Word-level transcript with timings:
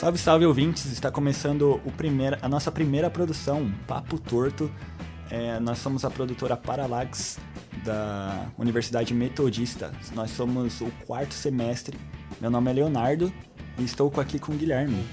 Salve, 0.00 0.16
salve 0.16 0.46
ouvintes! 0.46 0.86
Está 0.86 1.10
começando 1.10 1.78
o 1.84 1.92
a 2.40 2.48
nossa 2.48 2.72
primeira 2.72 3.10
produção, 3.10 3.70
Papo 3.86 4.18
Torto. 4.18 4.72
É, 5.30 5.60
nós 5.60 5.76
somos 5.76 6.06
a 6.06 6.10
produtora 6.10 6.56
Paralax 6.56 7.38
da 7.84 8.50
Universidade 8.56 9.12
Metodista. 9.12 9.92
Nós 10.14 10.30
somos 10.30 10.80
o 10.80 10.90
quarto 11.06 11.34
semestre. 11.34 11.98
Meu 12.40 12.50
nome 12.50 12.70
é 12.70 12.72
Leonardo 12.72 13.30
e 13.78 13.84
estou 13.84 14.10
aqui 14.16 14.38
com 14.38 14.52
o 14.52 14.56
Guilherme. 14.56 15.04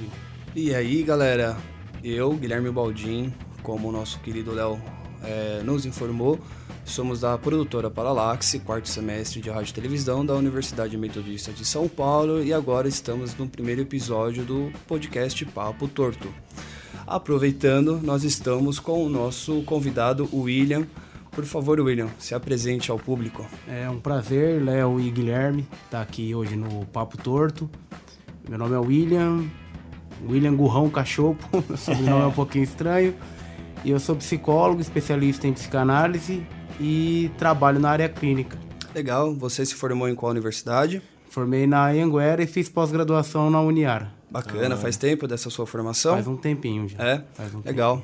E 0.56 0.74
aí, 0.74 1.04
galera? 1.04 1.58
Eu, 2.02 2.32
Guilherme 2.38 2.72
Baldin, 2.72 3.34
como 3.62 3.90
o 3.90 3.92
nosso 3.92 4.22
querido 4.22 4.54
Léo 4.54 4.82
é, 5.22 5.62
nos 5.66 5.86
informou, 5.86 6.40
somos 6.88 7.20
da 7.20 7.38
produtora 7.38 7.92
Paralaxe, 7.92 8.60
quarto 8.60 8.88
semestre 8.88 9.42
de 9.42 9.50
rádio 9.50 9.72
e 9.72 9.74
televisão 9.74 10.26
da 10.26 10.34
Universidade 10.34 10.98
Metodista 10.98 11.52
de 11.52 11.66
São 11.66 11.88
Paulo 11.88 12.42
e 12.44 12.54
agora 12.54 12.88
estamos 12.88 13.36
no 13.36 13.48
primeiro 13.48 13.82
episódio 13.82 14.46
do 14.46 14.72
podcast 14.88 15.44
Papo 15.46 15.88
Torto. 15.88 16.34
Aproveitando, 17.06 18.00
nós 18.02 18.24
estamos 18.24 18.80
com 18.80 19.06
o 19.06 19.10
nosso 19.10 19.62
convidado 19.64 20.30
William. 20.34 20.88
Por 21.32 21.46
favor, 21.46 21.80
William, 21.80 22.08
se 22.18 22.34
apresente 22.34 22.90
ao 22.90 22.98
público. 22.98 23.46
É 23.68 23.90
um 23.90 24.00
prazer, 24.00 24.64
Léo 24.64 25.00
e 25.00 25.12
Guilherme, 25.12 25.68
estar 25.86 26.02
aqui 26.02 26.34
hoje 26.34 26.56
no 26.56 26.86
Papo 26.86 27.18
Torto. 27.18 27.70
Meu 28.50 28.58
nome 28.58 28.76
é 28.76 28.80
William, 28.80 29.44
William 30.28 30.56
Gurrão 30.56 30.90
Cachopo, 30.90 31.46
meu 31.68 31.78
sobrenome 31.78 32.24
é 32.24 32.28
um 32.28 32.32
pouquinho 32.34 32.64
estranho. 32.64 33.14
E 33.84 33.92
eu 33.92 34.00
sou 34.00 34.16
psicólogo, 34.16 34.82
especialista 34.82 35.48
em 35.48 35.54
psicanálise 35.54 36.44
e 36.80 37.32
trabalho 37.38 37.80
na 37.80 37.90
área 37.90 38.10
clínica. 38.10 38.58
Legal, 38.94 39.34
você 39.34 39.66
se 39.66 39.76
formou 39.76 40.08
em 40.08 40.16
qual 40.16 40.32
universidade? 40.32 41.02
Formei 41.30 41.68
na 41.68 41.88
Anguera 41.88 42.42
e 42.42 42.48
fiz 42.48 42.70
pós-graduação 42.70 43.50
na 43.50 43.62
Uniara. 43.62 44.12
Bacana, 44.30 44.76
ah, 44.76 44.78
faz 44.78 44.98
tempo 44.98 45.28
dessa 45.28 45.50
sua 45.50 45.66
formação? 45.66 46.14
Faz 46.14 46.28
um 46.28 46.36
tempinho 46.36 46.88
já. 46.88 46.98
É? 47.04 47.24
Um 47.56 47.62
Legal. 47.64 48.04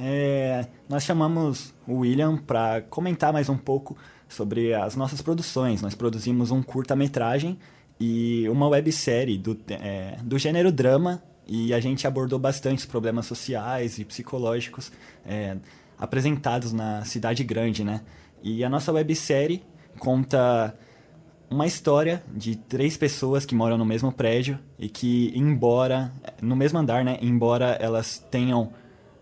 É, 0.00 0.66
nós 0.88 1.02
chamamos 1.02 1.74
o 1.86 1.98
William 1.98 2.36
para 2.36 2.82
comentar 2.82 3.32
mais 3.32 3.48
um 3.48 3.56
pouco 3.56 3.96
sobre 4.28 4.72
as 4.74 4.94
nossas 4.94 5.20
produções. 5.20 5.82
Nós 5.82 5.94
produzimos 5.94 6.50
um 6.50 6.62
curta-metragem 6.62 7.58
e 7.98 8.48
uma 8.48 8.68
websérie 8.68 9.36
do, 9.36 9.58
é, 9.68 10.16
do 10.22 10.38
gênero 10.38 10.70
drama 10.70 11.22
e 11.46 11.74
a 11.74 11.80
gente 11.80 12.06
abordou 12.06 12.38
bastante 12.38 12.78
os 12.78 12.86
problemas 12.86 13.26
sociais 13.26 13.98
e 13.98 14.04
psicológicos 14.04 14.92
é, 15.26 15.56
apresentados 15.98 16.72
na 16.72 17.04
cidade 17.04 17.42
grande, 17.44 17.84
né? 17.84 18.02
E 18.42 18.64
a 18.64 18.68
nossa 18.68 18.92
websérie 18.92 19.62
conta 19.98 20.74
uma 21.50 21.66
história 21.66 22.22
de 22.32 22.56
três 22.56 22.96
pessoas 22.96 23.46
que 23.46 23.54
moram 23.54 23.78
no 23.78 23.84
mesmo 23.84 24.12
prédio 24.12 24.58
e 24.78 24.88
que, 24.88 25.32
embora 25.34 26.12
no 26.40 26.54
mesmo 26.54 26.78
andar, 26.78 27.04
né? 27.04 27.18
Embora 27.20 27.76
elas 27.80 28.18
tenham 28.30 28.72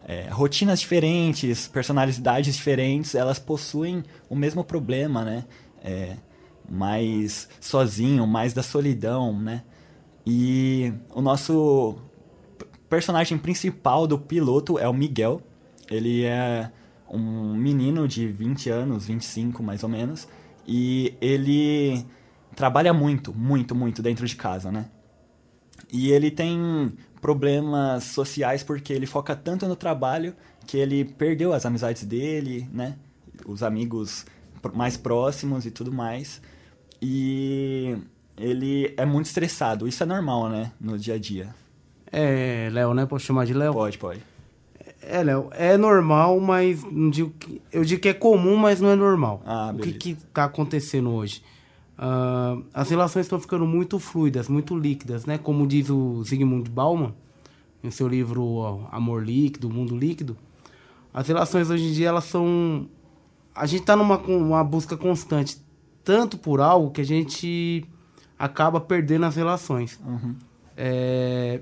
é, 0.07 0.29
rotinas 0.31 0.81
diferentes, 0.81 1.69
personalidades 1.69 2.55
diferentes, 2.55 3.15
elas 3.15 3.39
possuem 3.39 4.05
o 4.29 4.37
mesmo 4.37 4.65
problema, 4.65 5.25
né? 5.25 5.45
É, 5.83 6.17
mais 6.69 7.49
sozinho, 7.61 8.27
mais 8.27 8.53
da 8.53 8.63
solidão, 8.63 9.39
né? 9.39 9.63
E 10.27 10.93
o 11.15 11.21
nosso 11.21 11.97
personagem 12.89 13.39
principal 13.39 14.07
do 14.07 14.19
piloto 14.19 14.79
é 14.79 14.89
o 14.89 14.93
Miguel. 14.93 15.41
Ele 15.91 16.25
é 16.25 16.71
um 17.09 17.55
menino 17.55 18.07
de 18.09 18.27
20 18.27 18.71
anos, 18.71 19.07
25 19.07 19.63
mais 19.63 19.83
ou 19.83 19.89
menos, 19.89 20.29
e 20.67 21.15
ele 21.21 22.05
trabalha 22.55 22.93
muito, 22.93 23.33
muito, 23.33 23.75
muito 23.75 24.03
dentro 24.03 24.27
de 24.27 24.35
casa, 24.35 24.73
né? 24.73 24.87
E 25.93 26.11
ele 26.11 26.31
tem 26.31 26.93
problemas 27.21 28.05
sociais 28.05 28.63
porque 28.63 28.93
ele 28.93 29.07
foca 29.07 29.37
tanto 29.37 29.67
no 29.67 29.77
trabalho 29.77 30.35
que 30.67 30.77
ele 30.77 31.05
perdeu 31.05 31.53
as 31.53 31.65
amizades 31.65 32.05
dele, 32.05 32.69
né? 32.73 32.97
Os 33.47 33.63
amigos 33.63 34.27
mais 34.75 34.97
próximos 34.97 35.65
e 35.65 35.71
tudo 35.71 35.93
mais. 35.93 36.41
E 37.01 37.97
ele 38.37 38.93
é 38.97 39.05
muito 39.05 39.27
estressado. 39.27 39.87
Isso 39.87 40.03
é 40.03 40.07
normal, 40.07 40.49
né? 40.49 40.73
No 40.81 40.99
dia 40.99 41.15
a 41.15 41.19
dia. 41.19 41.55
É, 42.11 42.69
Léo, 42.73 42.95
né? 42.95 43.07
Posso 43.07 43.27
chamar 43.27 43.47
de 43.47 43.55
Léo? 43.55 43.73
Pode, 43.73 43.99
pode. 43.99 44.36
É, 45.09 45.23
Léo, 45.23 45.49
é 45.53 45.77
normal, 45.77 46.41
mas 46.41 46.83
não 46.83 47.09
digo 47.09 47.33
que, 47.39 47.63
eu 47.73 47.85
digo 47.85 48.03
que 48.03 48.09
é 48.09 48.15
comum, 48.15 48.57
mas 48.57 48.81
não 48.81 48.91
é 48.91 48.97
normal. 48.97 49.41
Ah, 49.47 49.73
o 49.73 49.79
que 49.79 49.93
que 49.93 50.15
tá 50.33 50.45
acontecendo 50.45 51.11
hoje? 51.11 51.43
Uh, 51.97 52.65
as 52.75 52.91
relações 52.91 53.25
estão 53.25 53.39
ficando 53.41 53.65
muito 53.65 53.99
fluidas, 53.99 54.49
muito 54.49 54.77
líquidas, 54.77 55.25
né? 55.25 55.39
Como 55.39 55.67
diz 55.67 55.89
o 55.89 56.23
Zygmunt 56.25 56.69
Bauman, 56.69 57.15
em 57.83 57.91
seu 57.91 58.09
livro 58.09 58.87
Amor 58.91 59.25
Líquido, 59.25 59.71
Mundo 59.71 59.97
Líquido. 59.97 60.37
As 61.15 61.27
relações 61.29 61.71
hoje 61.71 61.85
em 61.85 61.93
dia, 61.93 62.09
elas 62.09 62.25
são... 62.25 62.89
A 63.55 63.65
gente 63.65 63.81
está 63.83 63.97
numa 63.97 64.19
uma 64.19 64.63
busca 64.63 64.97
constante, 64.97 65.57
tanto 66.05 66.37
por 66.37 66.61
algo 66.61 66.91
que 66.91 67.01
a 67.01 67.05
gente 67.05 67.87
acaba 68.39 68.81
perdendo 68.81 69.25
as 69.25 69.37
relações. 69.37 69.99
Uhum. 70.05 70.35
É, 70.77 71.61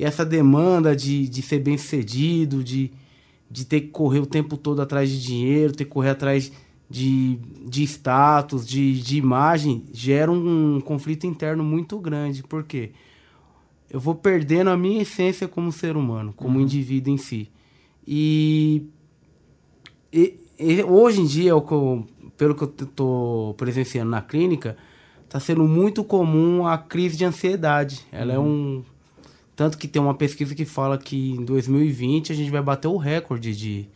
e 0.00 0.04
essa 0.04 0.24
demanda 0.24 0.96
de, 0.96 1.28
de 1.28 1.42
ser 1.42 1.58
bem 1.58 1.76
sucedido, 1.76 2.64
de, 2.64 2.90
de 3.50 3.66
ter 3.66 3.82
que 3.82 3.88
correr 3.88 4.20
o 4.20 4.24
tempo 4.24 4.56
todo 4.56 4.80
atrás 4.80 5.10
de 5.10 5.20
dinheiro, 5.20 5.74
ter 5.74 5.84
que 5.84 5.90
correr 5.90 6.08
atrás 6.08 6.50
de, 6.88 7.38
de 7.68 7.82
status, 7.82 8.66
de, 8.66 8.98
de 8.98 9.18
imagem, 9.18 9.84
gera 9.92 10.32
um, 10.32 10.76
um 10.76 10.80
conflito 10.80 11.26
interno 11.26 11.62
muito 11.62 11.98
grande. 11.98 12.42
Por 12.42 12.64
quê? 12.64 12.92
Eu 13.90 14.00
vou 14.00 14.14
perdendo 14.14 14.70
a 14.70 14.76
minha 14.76 15.02
essência 15.02 15.46
como 15.46 15.70
ser 15.70 15.98
humano, 15.98 16.32
como 16.34 16.56
uhum. 16.56 16.62
indivíduo 16.62 17.12
em 17.12 17.18
si. 17.18 17.50
E, 18.08 18.86
e, 20.10 20.40
e, 20.58 20.82
hoje 20.82 21.20
em 21.20 21.26
dia, 21.26 21.52
pelo 22.38 22.54
que 22.54 22.62
eu 22.62 22.74
estou 22.86 23.52
presenciando 23.52 24.10
na 24.10 24.22
clínica, 24.22 24.78
está 25.26 25.38
sendo 25.38 25.64
muito 25.64 26.02
comum 26.02 26.66
a 26.66 26.78
crise 26.78 27.18
de 27.18 27.26
ansiedade. 27.26 28.00
Ela 28.10 28.32
é 28.32 28.38
uhum. 28.38 28.44
é 28.44 28.48
um 28.48 28.89
tanto 29.60 29.76
que 29.76 29.86
tem 29.86 30.00
uma 30.00 30.14
pesquisa 30.14 30.54
que 30.54 30.64
fala 30.64 30.96
que 30.96 31.32
em 31.32 31.44
2020 31.44 32.32
a 32.32 32.34
gente 32.34 32.50
vai 32.50 32.62
bater 32.62 32.88
o 32.88 32.96
recorde 32.96 33.54
de, 33.54 33.86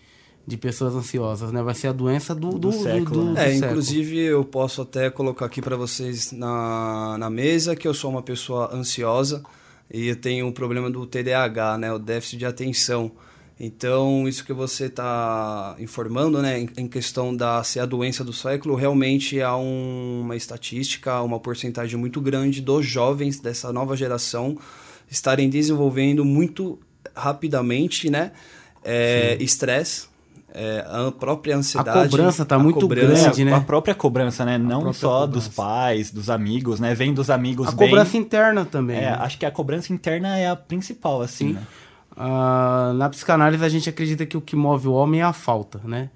de 0.46 0.58
pessoas 0.58 0.94
ansiosas, 0.94 1.50
né? 1.52 1.62
Vai 1.62 1.74
ser 1.74 1.88
a 1.88 1.92
doença 1.92 2.34
do, 2.34 2.50
do, 2.50 2.58
do 2.58 2.72
século. 2.72 3.24
Do, 3.24 3.32
né? 3.32 3.50
é, 3.50 3.54
inclusive 3.54 4.18
eu 4.18 4.44
posso 4.44 4.82
até 4.82 5.08
colocar 5.08 5.46
aqui 5.46 5.62
para 5.62 5.74
vocês 5.74 6.32
na, 6.32 7.16
na 7.16 7.30
mesa 7.30 7.74
que 7.74 7.88
eu 7.88 7.94
sou 7.94 8.10
uma 8.10 8.22
pessoa 8.22 8.76
ansiosa 8.76 9.42
e 9.90 10.08
eu 10.08 10.16
tenho 10.16 10.46
um 10.46 10.52
problema 10.52 10.90
do 10.90 11.06
TDAH, 11.06 11.78
né? 11.78 11.90
O 11.90 11.98
déficit 11.98 12.36
de 12.40 12.44
atenção. 12.44 13.10
Então, 13.58 14.28
isso 14.28 14.44
que 14.44 14.52
você 14.52 14.84
está 14.84 15.76
informando, 15.78 16.42
né, 16.42 16.60
em, 16.60 16.68
em, 16.76 16.86
questão 16.86 17.34
da 17.34 17.64
ser 17.64 17.80
a 17.80 17.86
doença 17.86 18.22
do 18.22 18.34
século, 18.34 18.74
realmente 18.74 19.40
há 19.40 19.56
um, 19.56 20.20
uma 20.24 20.36
estatística, 20.36 21.22
uma 21.22 21.40
porcentagem 21.40 21.98
muito 21.98 22.20
grande 22.20 22.60
dos 22.60 22.84
jovens 22.84 23.40
dessa 23.40 23.72
nova 23.72 23.96
geração 23.96 24.58
estarem 25.10 25.48
desenvolvendo 25.48 26.24
muito 26.24 26.78
rapidamente, 27.14 28.10
né? 28.10 28.32
Estresse. 29.38 30.08
É, 30.56 30.86
a 30.88 31.10
própria 31.10 31.56
ansiedade. 31.56 31.98
A 31.98 32.02
cobrança 32.04 32.44
está 32.44 32.56
muito 32.56 32.78
cobrança, 32.78 33.24
grande, 33.24 33.44
né? 33.44 33.54
A 33.54 33.60
própria 33.60 33.92
cobrança, 33.92 34.44
né? 34.44 34.56
Não 34.56 34.92
só 34.92 35.22
cobrança. 35.22 35.26
dos 35.26 35.48
pais, 35.48 36.10
dos 36.12 36.30
amigos, 36.30 36.78
né? 36.78 36.94
Vem 36.94 37.12
dos 37.12 37.28
amigos 37.28 37.66
A 37.66 37.72
bem... 37.72 37.88
cobrança 37.88 38.16
interna 38.16 38.64
também. 38.64 38.98
É, 38.98 39.10
né? 39.10 39.18
acho 39.18 39.36
que 39.36 39.44
a 39.44 39.50
cobrança 39.50 39.92
interna 39.92 40.38
é 40.38 40.48
a 40.48 40.54
principal, 40.54 41.20
assim, 41.22 41.48
Sim. 41.48 41.52
né? 41.54 41.62
Uh, 42.16 42.92
na 42.94 43.08
psicanálise 43.08 43.64
a 43.64 43.68
gente 43.68 43.88
acredita 43.88 44.24
que 44.24 44.36
o 44.36 44.40
que 44.40 44.54
move 44.54 44.86
o 44.86 44.92
homem 44.92 45.20
é 45.20 45.24
a 45.24 45.32
falta, 45.32 45.80
né? 45.82 46.10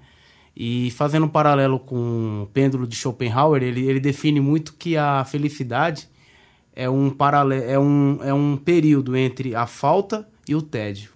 E 0.55 0.89
fazendo 0.91 1.25
um 1.25 1.29
paralelo 1.29 1.77
com 1.77 2.43
o 2.43 2.47
pêndulo 2.53 2.87
de 2.87 2.95
Schopenhauer, 2.95 3.61
ele, 3.61 3.85
ele 3.85 3.99
define 3.99 4.39
muito 4.39 4.73
que 4.73 4.95
a 4.95 5.25
felicidade 5.25 6.07
é 6.79 6.89
um 6.89 7.09
paralelo, 7.09 7.61
é 7.61 7.77
um, 7.77 8.19
é 8.23 8.33
um 8.33 8.55
período 8.55 9.17
entre 9.17 9.53
a 9.53 9.67
falta 9.67 10.25
e 10.47 10.55
o 10.55 10.61
tédio, 10.61 11.11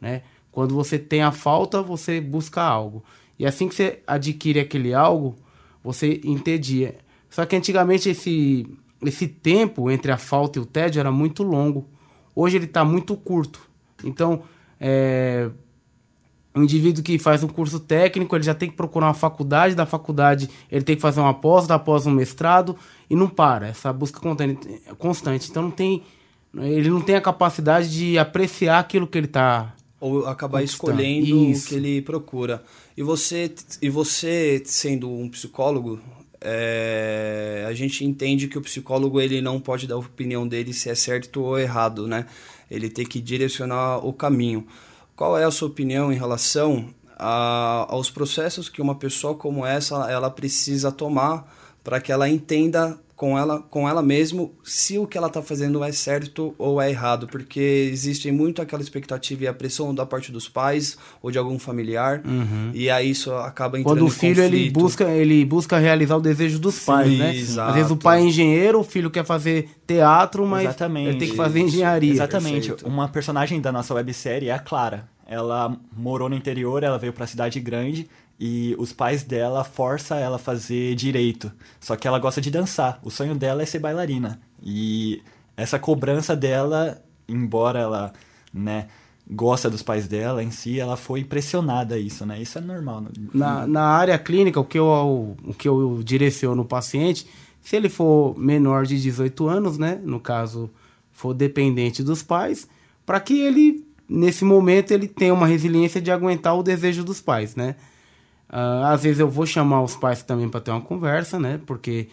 né? 0.00 0.22
Quando 0.50 0.74
você 0.74 0.98
tem 0.98 1.20
a 1.20 1.30
falta, 1.30 1.82
você 1.82 2.22
busca 2.22 2.62
algo. 2.62 3.04
E 3.38 3.44
assim 3.44 3.68
que 3.68 3.74
você 3.74 3.98
adquire 4.06 4.60
aquele 4.60 4.94
algo, 4.94 5.36
você 5.82 6.22
entedia. 6.24 6.96
Só 7.28 7.44
que 7.44 7.54
antigamente 7.54 8.08
esse, 8.08 8.66
esse 9.04 9.28
tempo 9.28 9.90
entre 9.90 10.10
a 10.10 10.16
falta 10.16 10.58
e 10.58 10.62
o 10.62 10.64
tédio 10.64 11.00
era 11.00 11.12
muito 11.12 11.42
longo. 11.42 11.86
Hoje 12.34 12.56
ele 12.56 12.64
está 12.64 12.82
muito 12.82 13.14
curto. 13.14 13.60
Então, 14.02 14.42
é, 14.80 15.50
um 16.54 16.62
indivíduo 16.62 17.02
que 17.02 17.18
faz 17.18 17.42
um 17.42 17.48
curso 17.48 17.80
técnico, 17.80 18.36
ele 18.36 18.44
já 18.44 18.54
tem 18.54 18.70
que 18.70 18.76
procurar 18.76 19.06
uma 19.06 19.14
faculdade, 19.14 19.74
da 19.74 19.84
faculdade 19.84 20.48
ele 20.70 20.84
tem 20.84 20.94
que 20.94 21.02
fazer 21.02 21.20
uma 21.20 21.34
pós, 21.34 21.66
da 21.66 21.78
pós 21.78 22.06
um 22.06 22.12
mestrado, 22.12 22.76
e 23.10 23.16
não 23.16 23.28
para, 23.28 23.68
essa 23.68 23.92
busca 23.92 24.20
constante. 24.96 25.50
Então 25.50 25.64
não 25.64 25.70
tem, 25.70 26.02
ele 26.56 26.90
não 26.90 27.00
tem 27.00 27.16
a 27.16 27.20
capacidade 27.20 27.90
de 27.90 28.18
apreciar 28.18 28.78
aquilo 28.78 29.06
que 29.06 29.18
ele 29.18 29.26
está 29.26 29.74
ou 30.00 30.26
acabar 30.26 30.62
escolhendo 30.62 31.50
Isso. 31.50 31.64
o 31.64 31.68
que 31.68 31.74
ele 31.76 32.02
procura. 32.02 32.62
E 32.94 33.02
você, 33.02 33.50
e 33.80 33.88
você 33.88 34.62
sendo 34.66 35.10
um 35.10 35.30
psicólogo, 35.30 35.98
é, 36.42 37.64
a 37.66 37.72
gente 37.72 38.04
entende 38.04 38.46
que 38.46 38.58
o 38.58 38.60
psicólogo 38.60 39.18
ele 39.18 39.40
não 39.40 39.58
pode 39.58 39.86
dar 39.86 39.94
a 39.94 39.98
opinião 39.98 40.46
dele 40.46 40.74
se 40.74 40.90
é 40.90 40.94
certo 40.94 41.42
ou 41.42 41.58
errado, 41.58 42.06
né? 42.06 42.26
Ele 42.70 42.90
tem 42.90 43.06
que 43.06 43.18
direcionar 43.18 44.06
o 44.06 44.12
caminho. 44.12 44.66
Qual 45.16 45.38
é 45.38 45.44
a 45.44 45.50
sua 45.50 45.68
opinião 45.68 46.12
em 46.12 46.16
relação 46.16 46.88
a, 47.16 47.86
aos 47.88 48.10
processos 48.10 48.68
que 48.68 48.82
uma 48.82 48.96
pessoa 48.96 49.34
como 49.34 49.64
essa 49.64 50.10
ela 50.10 50.30
precisa 50.30 50.90
tomar 50.90 51.52
para 51.82 52.00
que 52.00 52.10
ela 52.10 52.28
entenda 52.28 52.98
com 53.16 53.38
ela, 53.38 53.60
com 53.60 53.88
ela 53.88 54.02
mesmo 54.02 54.54
se 54.62 54.98
o 54.98 55.06
que 55.06 55.16
ela 55.16 55.28
está 55.28 55.40
fazendo 55.40 55.82
é 55.84 55.92
certo 55.92 56.54
ou 56.58 56.80
é 56.80 56.90
errado, 56.90 57.28
porque 57.28 57.88
existe 57.92 58.30
muito 58.32 58.60
aquela 58.60 58.82
expectativa 58.82 59.44
e 59.44 59.46
a 59.46 59.54
pressão 59.54 59.94
da 59.94 60.04
parte 60.04 60.32
dos 60.32 60.48
pais 60.48 60.98
ou 61.22 61.30
de 61.30 61.38
algum 61.38 61.58
familiar, 61.58 62.22
uhum. 62.24 62.70
e 62.74 62.90
aí 62.90 63.10
isso 63.10 63.32
acaba 63.32 63.78
entrando 63.78 63.96
Quando 63.96 64.06
o 64.06 64.10
filho 64.10 64.42
ele 64.42 64.68
busca, 64.70 65.04
ele 65.04 65.44
busca 65.44 65.78
realizar 65.78 66.16
o 66.16 66.20
desejo 66.20 66.58
dos 66.58 66.74
Sim, 66.74 66.86
pais, 66.86 67.18
né? 67.18 67.36
Exato. 67.36 67.68
Às 67.70 67.74
vezes 67.76 67.90
o 67.90 67.96
pai 67.96 68.20
é 68.20 68.24
engenheiro, 68.24 68.80
o 68.80 68.84
filho 68.84 69.10
quer 69.10 69.24
fazer 69.24 69.68
teatro, 69.86 70.44
mas 70.44 70.64
Exatamente. 70.64 71.08
ele 71.10 71.18
tem 71.18 71.28
que 71.28 71.36
fazer 71.36 71.60
engenharia. 71.60 72.12
Exatamente. 72.12 72.68
Perfeito. 72.68 72.86
Uma 72.86 73.08
personagem 73.08 73.60
da 73.60 73.70
nossa 73.70 73.94
websérie 73.94 74.48
é 74.48 74.52
a 74.52 74.58
Clara. 74.58 75.08
Ela 75.26 75.74
morou 75.96 76.28
no 76.28 76.34
interior, 76.34 76.82
ela 76.82 76.98
veio 76.98 77.12
para 77.12 77.24
a 77.24 77.26
cidade 77.26 77.58
grande 77.58 78.06
e 78.38 78.74
os 78.78 78.92
pais 78.92 79.22
dela 79.22 79.62
forçam 79.64 80.18
ela 80.18 80.36
a 80.36 80.38
fazer 80.38 80.94
direito. 80.94 81.52
Só 81.80 81.96
que 81.96 82.06
ela 82.06 82.18
gosta 82.18 82.40
de 82.40 82.50
dançar. 82.50 82.98
O 83.02 83.10
sonho 83.10 83.34
dela 83.34 83.62
é 83.62 83.66
ser 83.66 83.78
bailarina. 83.78 84.40
E 84.62 85.22
essa 85.56 85.78
cobrança 85.78 86.34
dela, 86.34 87.02
embora 87.28 87.78
ela, 87.78 88.12
né, 88.52 88.88
gosta 89.30 89.70
dos 89.70 89.82
pais 89.82 90.08
dela 90.08 90.42
em 90.42 90.50
si, 90.50 90.78
ela 90.78 90.96
foi 90.96 91.24
pressionada 91.24 91.94
a 91.94 91.98
isso, 91.98 92.26
né? 92.26 92.40
Isso 92.40 92.58
é 92.58 92.60
normal. 92.60 93.02
Né? 93.02 93.10
Na, 93.32 93.66
na 93.66 93.82
área 93.82 94.18
clínica, 94.18 94.60
o 94.60 94.64
que, 94.64 94.78
eu, 94.78 95.36
o 95.44 95.54
que 95.54 95.68
eu 95.68 96.02
direciono 96.04 96.62
o 96.62 96.66
paciente, 96.66 97.26
se 97.62 97.76
ele 97.76 97.88
for 97.88 98.36
menor 98.38 98.84
de 98.84 99.00
18 99.00 99.48
anos, 99.48 99.78
né, 99.78 99.98
no 100.02 100.20
caso, 100.20 100.70
for 101.12 101.32
dependente 101.32 102.02
dos 102.02 102.22
pais, 102.22 102.68
para 103.06 103.20
que 103.20 103.40
ele, 103.40 103.86
nesse 104.08 104.44
momento, 104.44 104.90
ele 104.90 105.08
tenha 105.08 105.32
uma 105.32 105.46
resiliência 105.46 106.00
de 106.00 106.10
aguentar 106.10 106.58
o 106.58 106.62
desejo 106.62 107.04
dos 107.04 107.20
pais, 107.20 107.54
né? 107.54 107.76
Uh, 108.48 108.84
às 108.86 109.02
vezes 109.02 109.18
eu 109.18 109.28
vou 109.28 109.46
chamar 109.46 109.82
os 109.82 109.96
pais 109.96 110.22
também 110.22 110.48
para 110.48 110.60
ter 110.60 110.70
uma 110.70 110.80
conversa, 110.80 111.38
né? 111.38 111.60
Porque 111.66 112.08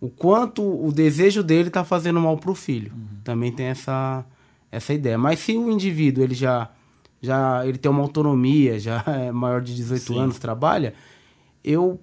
o 0.00 0.08
quanto 0.08 0.62
o 0.62 0.92
desejo 0.92 1.42
dele 1.42 1.68
está 1.68 1.84
fazendo 1.84 2.20
mal 2.20 2.36
para 2.36 2.50
o 2.50 2.54
filho. 2.54 2.92
Uhum. 2.92 3.18
Também 3.24 3.52
tem 3.52 3.66
essa, 3.66 4.24
essa 4.70 4.94
ideia. 4.94 5.18
Mas 5.18 5.40
se 5.40 5.56
o 5.56 5.70
indivíduo 5.70 6.24
ele 6.24 6.34
já, 6.34 6.70
já 7.20 7.66
ele 7.66 7.78
tem 7.78 7.90
uma 7.90 8.02
autonomia, 8.02 8.78
já 8.78 9.02
é 9.08 9.32
maior 9.32 9.60
de 9.60 9.74
18 9.74 10.02
Sim. 10.02 10.18
anos, 10.18 10.38
trabalha, 10.38 10.94
eu 11.62 12.00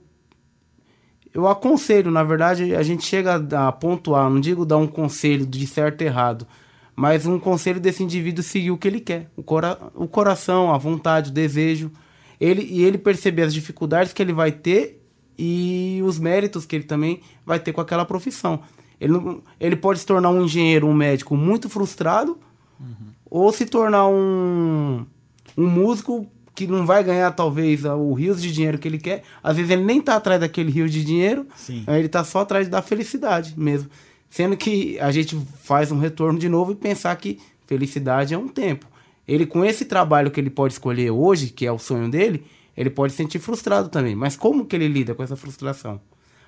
eu 1.33 1.47
aconselho, 1.47 2.09
na 2.09 2.23
verdade, 2.23 2.73
a 2.75 2.81
gente 2.81 3.05
chega 3.05 3.35
a 3.35 3.71
pontuar, 3.71 4.27
não 4.27 4.39
digo 4.39 4.65
dar 4.65 4.77
um 4.77 4.87
conselho 4.87 5.45
de 5.45 5.67
certo 5.67 6.01
e 6.01 6.05
errado, 6.05 6.47
mas 6.95 7.27
um 7.27 7.37
conselho 7.37 7.79
desse 7.79 8.01
indivíduo 8.01 8.43
seguir 8.43 8.71
o 8.71 8.77
que 8.77 8.87
ele 8.87 8.99
quer. 8.99 9.29
O, 9.35 9.43
cora 9.43 9.77
o 9.93 10.07
coração, 10.07 10.73
a 10.73 10.79
vontade, 10.79 11.29
o 11.29 11.33
desejo 11.33 11.91
ele, 12.39 12.61
e 12.63 12.83
ele 12.83 12.97
perceber 12.97 13.43
as 13.43 13.53
dificuldades 13.53 14.13
que 14.13 14.21
ele 14.21 14.33
vai 14.33 14.51
ter 14.51 15.01
e 15.37 16.01
os 16.03 16.17
méritos 16.19 16.65
que 16.65 16.75
ele 16.75 16.85
também 16.85 17.21
vai 17.45 17.59
ter 17.59 17.71
com 17.73 17.81
aquela 17.81 18.05
profissão. 18.05 18.61
Ele, 18.99 19.13
não, 19.13 19.41
ele 19.59 19.75
pode 19.75 19.99
se 19.99 20.05
tornar 20.05 20.29
um 20.29 20.43
engenheiro, 20.43 20.87
um 20.87 20.93
médico 20.93 21.35
muito 21.35 21.69
frustrado, 21.69 22.37
uhum. 22.79 22.95
ou 23.29 23.51
se 23.51 23.65
tornar 23.65 24.07
um, 24.07 25.05
um 25.55 25.67
músico 25.67 26.27
que 26.55 26.65
não 26.65 26.87
vai 26.87 27.03
ganhar 27.03 27.31
talvez 27.33 27.85
o 27.85 28.13
rios 28.13 28.41
de 28.41 28.51
dinheiro 28.51 28.79
que 28.79 28.87
ele 28.87 28.97
quer. 28.97 29.21
Às 29.43 29.55
vezes 29.55 29.69
ele 29.69 29.83
nem 29.83 29.99
está 29.99 30.15
atrás 30.15 30.39
daquele 30.39 30.71
rio 30.71 30.89
de 30.89 31.05
dinheiro, 31.05 31.45
Sim. 31.55 31.83
ele 31.87 32.07
está 32.07 32.23
só 32.23 32.39
atrás 32.39 32.67
da 32.67 32.81
felicidade 32.81 33.53
mesmo. 33.55 33.89
Sendo 34.27 34.57
que 34.57 34.99
a 34.99 35.11
gente 35.11 35.39
faz 35.61 35.91
um 35.91 35.99
retorno 35.99 36.39
de 36.39 36.49
novo 36.49 36.71
e 36.71 36.75
pensar 36.75 37.15
que 37.15 37.39
felicidade 37.67 38.33
é 38.33 38.37
um 38.37 38.47
tempo. 38.47 38.87
Ele, 39.27 39.45
com 39.45 39.65
esse 39.65 39.85
trabalho 39.85 40.31
que 40.31 40.39
ele 40.39 40.49
pode 40.49 40.73
escolher 40.73 41.11
hoje, 41.11 41.49
que 41.49 41.65
é 41.65 41.71
o 41.71 41.77
sonho 41.77 42.09
dele, 42.09 42.45
ele 42.75 42.89
pode 42.89 43.13
se 43.13 43.17
sentir 43.17 43.39
frustrado 43.39 43.89
também. 43.89 44.15
Mas 44.15 44.37
como 44.37 44.65
que 44.65 44.75
ele 44.75 44.87
lida 44.87 45.13
com 45.13 45.23
essa 45.23 45.35
frustração? 45.35 45.99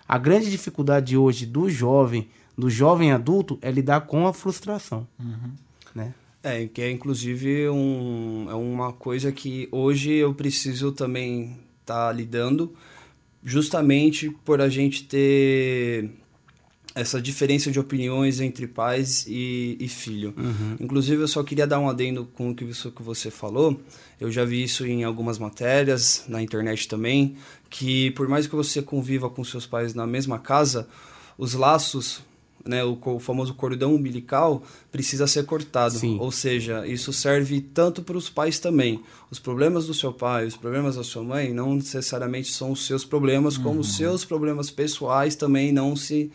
A 0.08 0.18
grande 0.18 0.50
dificuldade 0.50 1.18
hoje 1.18 1.46
do 1.46 1.70
jovem, 1.70 2.30
do 2.58 2.70
jovem 2.70 3.12
adulto, 3.12 3.60
é 3.62 3.70
lidar 3.70 4.02
com 4.02 4.26
a 4.26 4.34
frustração. 4.34 5.08
Uhum. 5.20 5.52
Né? 5.94 6.14
É, 6.42 6.68
que 6.68 6.82
é 6.82 6.90
inclusive 6.90 7.68
um, 7.70 8.48
é 8.50 8.56
uma 8.56 8.94
coisa 8.94 9.32
que 9.32 9.68
hoje 9.72 10.14
eu 10.14 10.34
preciso 10.34 10.92
também 10.92 11.60
estar 11.82 12.08
tá 12.08 12.12
lidando, 12.12 12.74
justamente 13.44 14.30
por 14.46 14.62
a 14.62 14.70
gente 14.70 15.04
ter 15.04 16.12
essa 17.00 17.22
diferença 17.22 17.72
de 17.72 17.80
opiniões 17.80 18.42
entre 18.42 18.68
pais 18.68 19.26
e, 19.28 19.78
e 19.80 19.88
filho. 19.88 20.34
Uhum. 20.38 20.76
Inclusive, 20.80 21.22
eu 21.22 21.28
só 21.28 21.42
queria 21.44 21.66
dar 21.66 21.80
um 21.80 21.90
adendo 21.90 22.28
com 22.34 22.50
o 22.50 22.56
que 22.56 22.66
você 23.00 23.32
falou. 23.32 23.80
Eu 24.20 24.30
já 24.32 24.44
vi 24.44 24.64
isso 24.64 24.86
em 24.86 25.04
algumas 25.04 25.40
matérias, 25.40 26.26
na 26.28 26.42
internet 26.42 26.88
também, 26.88 27.38
que 27.70 28.12
por 28.12 28.28
mais 28.28 28.48
que 28.48 28.56
você 28.56 28.82
conviva 28.82 29.30
com 29.30 29.44
seus 29.44 29.66
pais 29.66 29.94
na 29.94 30.06
mesma 30.06 30.38
casa, 30.40 30.88
os 31.38 31.54
laços, 31.54 32.22
né, 32.66 32.84
o, 32.84 33.00
o 33.02 33.20
famoso 33.20 33.54
cordão 33.54 33.96
umbilical, 33.96 34.62
precisa 34.92 35.26
ser 35.26 35.46
cortado. 35.46 35.98
Sim. 35.98 36.18
Ou 36.20 36.32
seja, 36.32 36.86
isso 36.86 37.14
serve 37.14 37.62
tanto 37.62 38.04
para 38.04 38.18
os 38.18 38.30
pais 38.30 38.60
também. 38.60 39.02
Os 39.32 39.40
problemas 39.40 39.88
do 39.88 39.94
seu 39.94 40.12
pai, 40.12 40.46
os 40.46 40.58
problemas 40.58 40.98
da 40.98 41.04
sua 41.04 41.24
mãe, 41.24 41.54
não 41.54 41.76
necessariamente 41.76 42.52
são 42.52 42.72
os 42.72 42.86
seus 42.86 43.06
problemas, 43.06 43.58
como 43.58 43.76
uhum. 43.76 43.80
os 43.80 43.96
seus 43.96 44.26
problemas 44.26 44.70
pessoais 44.70 45.36
também 45.36 45.72
não 45.72 45.96
se 45.96 46.30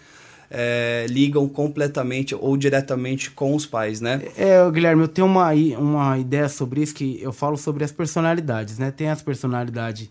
é, 0.50 1.06
ligam 1.08 1.48
completamente 1.48 2.34
ou 2.34 2.56
diretamente 2.56 3.30
com 3.30 3.54
os 3.54 3.66
pais, 3.66 4.00
né? 4.00 4.22
É, 4.36 4.70
Guilherme, 4.70 5.02
eu 5.02 5.08
tenho 5.08 5.26
uma, 5.26 5.50
uma 5.78 6.18
ideia 6.18 6.48
sobre 6.48 6.82
isso 6.82 6.94
que 6.94 7.20
eu 7.20 7.32
falo 7.32 7.56
sobre 7.56 7.84
as 7.84 7.92
personalidades, 7.92 8.78
né? 8.78 8.90
Tem 8.90 9.08
as 9.08 9.22
personalidades 9.22 10.08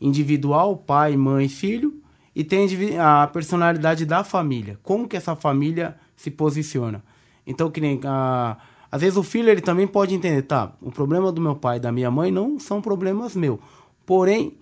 individual, 0.00 0.76
pai, 0.76 1.16
mãe, 1.16 1.48
filho, 1.48 1.94
e 2.34 2.42
tem 2.42 2.66
a 2.98 3.26
personalidade 3.26 4.04
da 4.04 4.24
família. 4.24 4.78
Como 4.82 5.08
que 5.08 5.16
essa 5.16 5.36
família 5.36 5.96
se 6.16 6.30
posiciona? 6.30 7.02
Então, 7.46 7.70
que 7.70 7.80
nem 7.80 8.00
a, 8.04 8.56
às 8.90 9.00
vezes 9.00 9.16
o 9.16 9.22
filho 9.22 9.50
ele 9.50 9.60
também 9.60 9.86
pode 9.86 10.14
entender, 10.14 10.42
tá? 10.42 10.72
O 10.80 10.90
problema 10.90 11.30
do 11.30 11.40
meu 11.40 11.54
pai 11.54 11.76
e 11.76 11.80
da 11.80 11.92
minha 11.92 12.10
mãe 12.10 12.30
não 12.30 12.58
são 12.58 12.80
problemas 12.80 13.34
meus. 13.36 13.58
Porém, 14.06 14.56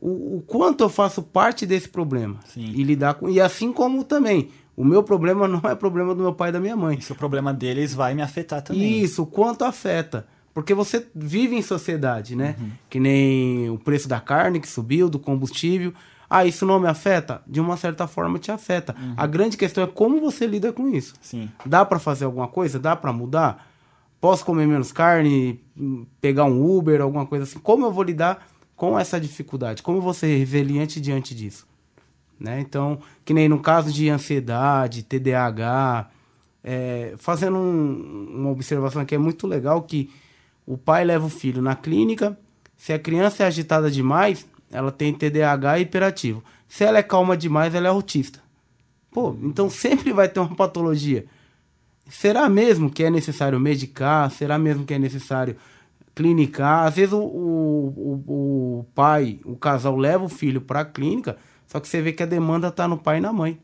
o, 0.00 0.38
o 0.38 0.44
quanto 0.46 0.82
eu 0.82 0.88
faço 0.88 1.22
parte 1.22 1.66
desse 1.66 1.88
problema 1.88 2.40
Sim. 2.46 2.72
e 2.74 2.82
lidar 2.82 3.14
com 3.14 3.28
e 3.28 3.40
assim 3.40 3.70
como 3.72 4.02
também 4.02 4.48
o 4.74 4.84
meu 4.84 5.02
problema 5.02 5.46
não 5.48 5.60
é 5.70 5.74
problema 5.74 6.14
do 6.14 6.22
meu 6.22 6.32
pai 6.32 6.48
e 6.48 6.52
da 6.52 6.60
minha 6.60 6.76
mãe. 6.76 6.96
E 6.98 7.02
se 7.02 7.12
o 7.12 7.14
problema 7.14 7.52
deles 7.52 7.92
vai 7.92 8.14
me 8.14 8.22
afetar 8.22 8.62
também. 8.62 9.02
Isso, 9.02 9.22
o 9.22 9.26
quanto 9.26 9.62
afeta. 9.62 10.26
Porque 10.54 10.74
você 10.74 11.06
vive 11.14 11.54
em 11.54 11.62
sociedade, 11.62 12.34
né? 12.34 12.56
Uhum. 12.58 12.70
Que 12.88 12.98
nem 12.98 13.70
o 13.70 13.78
preço 13.78 14.08
da 14.08 14.18
carne 14.18 14.58
que 14.58 14.68
subiu, 14.68 15.08
do 15.08 15.18
combustível. 15.18 15.92
Ah, 16.28 16.44
isso 16.44 16.64
não 16.64 16.80
me 16.80 16.88
afeta? 16.88 17.42
De 17.46 17.60
uma 17.60 17.76
certa 17.76 18.06
forma 18.06 18.38
te 18.38 18.50
afeta. 18.50 18.96
Uhum. 18.98 19.14
A 19.16 19.26
grande 19.26 19.56
questão 19.56 19.84
é 19.84 19.86
como 19.86 20.20
você 20.20 20.46
lida 20.46 20.72
com 20.72 20.88
isso. 20.88 21.14
Sim. 21.20 21.50
Dá 21.64 21.84
para 21.84 21.98
fazer 21.98 22.24
alguma 22.24 22.48
coisa? 22.48 22.78
Dá 22.78 22.96
para 22.96 23.12
mudar? 23.12 23.68
Posso 24.20 24.44
comer 24.44 24.66
menos 24.66 24.92
carne, 24.92 25.60
pegar 26.20 26.44
um 26.44 26.76
Uber, 26.76 27.00
alguma 27.00 27.26
coisa 27.26 27.44
assim? 27.44 27.58
Como 27.58 27.86
eu 27.86 27.92
vou 27.92 28.02
lidar 28.02 28.46
com 28.80 28.98
essa 28.98 29.20
dificuldade? 29.20 29.82
Como 29.82 30.00
vou 30.00 30.14
ser 30.14 30.38
resiliente 30.38 31.02
diante 31.02 31.34
disso? 31.34 31.66
Né? 32.38 32.60
Então, 32.60 32.98
que 33.26 33.34
nem 33.34 33.46
no 33.46 33.60
caso 33.60 33.92
de 33.92 34.08
ansiedade, 34.08 35.02
TDAH, 35.02 36.08
é, 36.64 37.12
fazendo 37.18 37.58
um, 37.58 38.38
uma 38.38 38.48
observação 38.48 39.04
que 39.04 39.14
é 39.14 39.18
muito 39.18 39.46
legal 39.46 39.82
que 39.82 40.10
o 40.66 40.78
pai 40.78 41.04
leva 41.04 41.26
o 41.26 41.28
filho 41.28 41.60
na 41.60 41.76
clínica, 41.76 42.38
se 42.74 42.90
a 42.90 42.98
criança 42.98 43.42
é 43.42 43.46
agitada 43.48 43.90
demais, 43.90 44.48
ela 44.72 44.90
tem 44.90 45.12
TDAH 45.12 45.78
e 45.78 45.82
hiperativo. 45.82 46.42
Se 46.66 46.82
ela 46.82 46.96
é 46.96 47.02
calma 47.02 47.36
demais, 47.36 47.74
ela 47.74 47.88
é 47.88 47.90
autista. 47.90 48.40
Pô, 49.10 49.36
então 49.42 49.68
sempre 49.68 50.10
vai 50.10 50.26
ter 50.26 50.40
uma 50.40 50.56
patologia. 50.56 51.26
Será 52.08 52.48
mesmo 52.48 52.90
que 52.90 53.04
é 53.04 53.10
necessário 53.10 53.60
medicar? 53.60 54.30
Será 54.30 54.58
mesmo 54.58 54.86
que 54.86 54.94
é 54.94 54.98
necessário 54.98 55.54
clinicar? 56.20 56.86
Às 56.86 56.96
vezes 56.96 57.14
o, 57.14 57.22
o, 57.22 58.22
o, 58.26 58.78
o 58.80 58.86
pai, 58.94 59.40
o 59.42 59.56
casal 59.56 59.96
leva 59.96 60.24
o 60.24 60.28
filho 60.28 60.60
para 60.60 60.80
a 60.80 60.84
clínica, 60.84 61.38
só 61.66 61.80
que 61.80 61.88
você 61.88 62.02
vê 62.02 62.12
que 62.12 62.22
a 62.22 62.26
demanda 62.26 62.68
está 62.68 62.86
no 62.86 62.98
pai 62.98 63.16
e 63.18 63.20
na 63.22 63.32
mãe. 63.32 63.58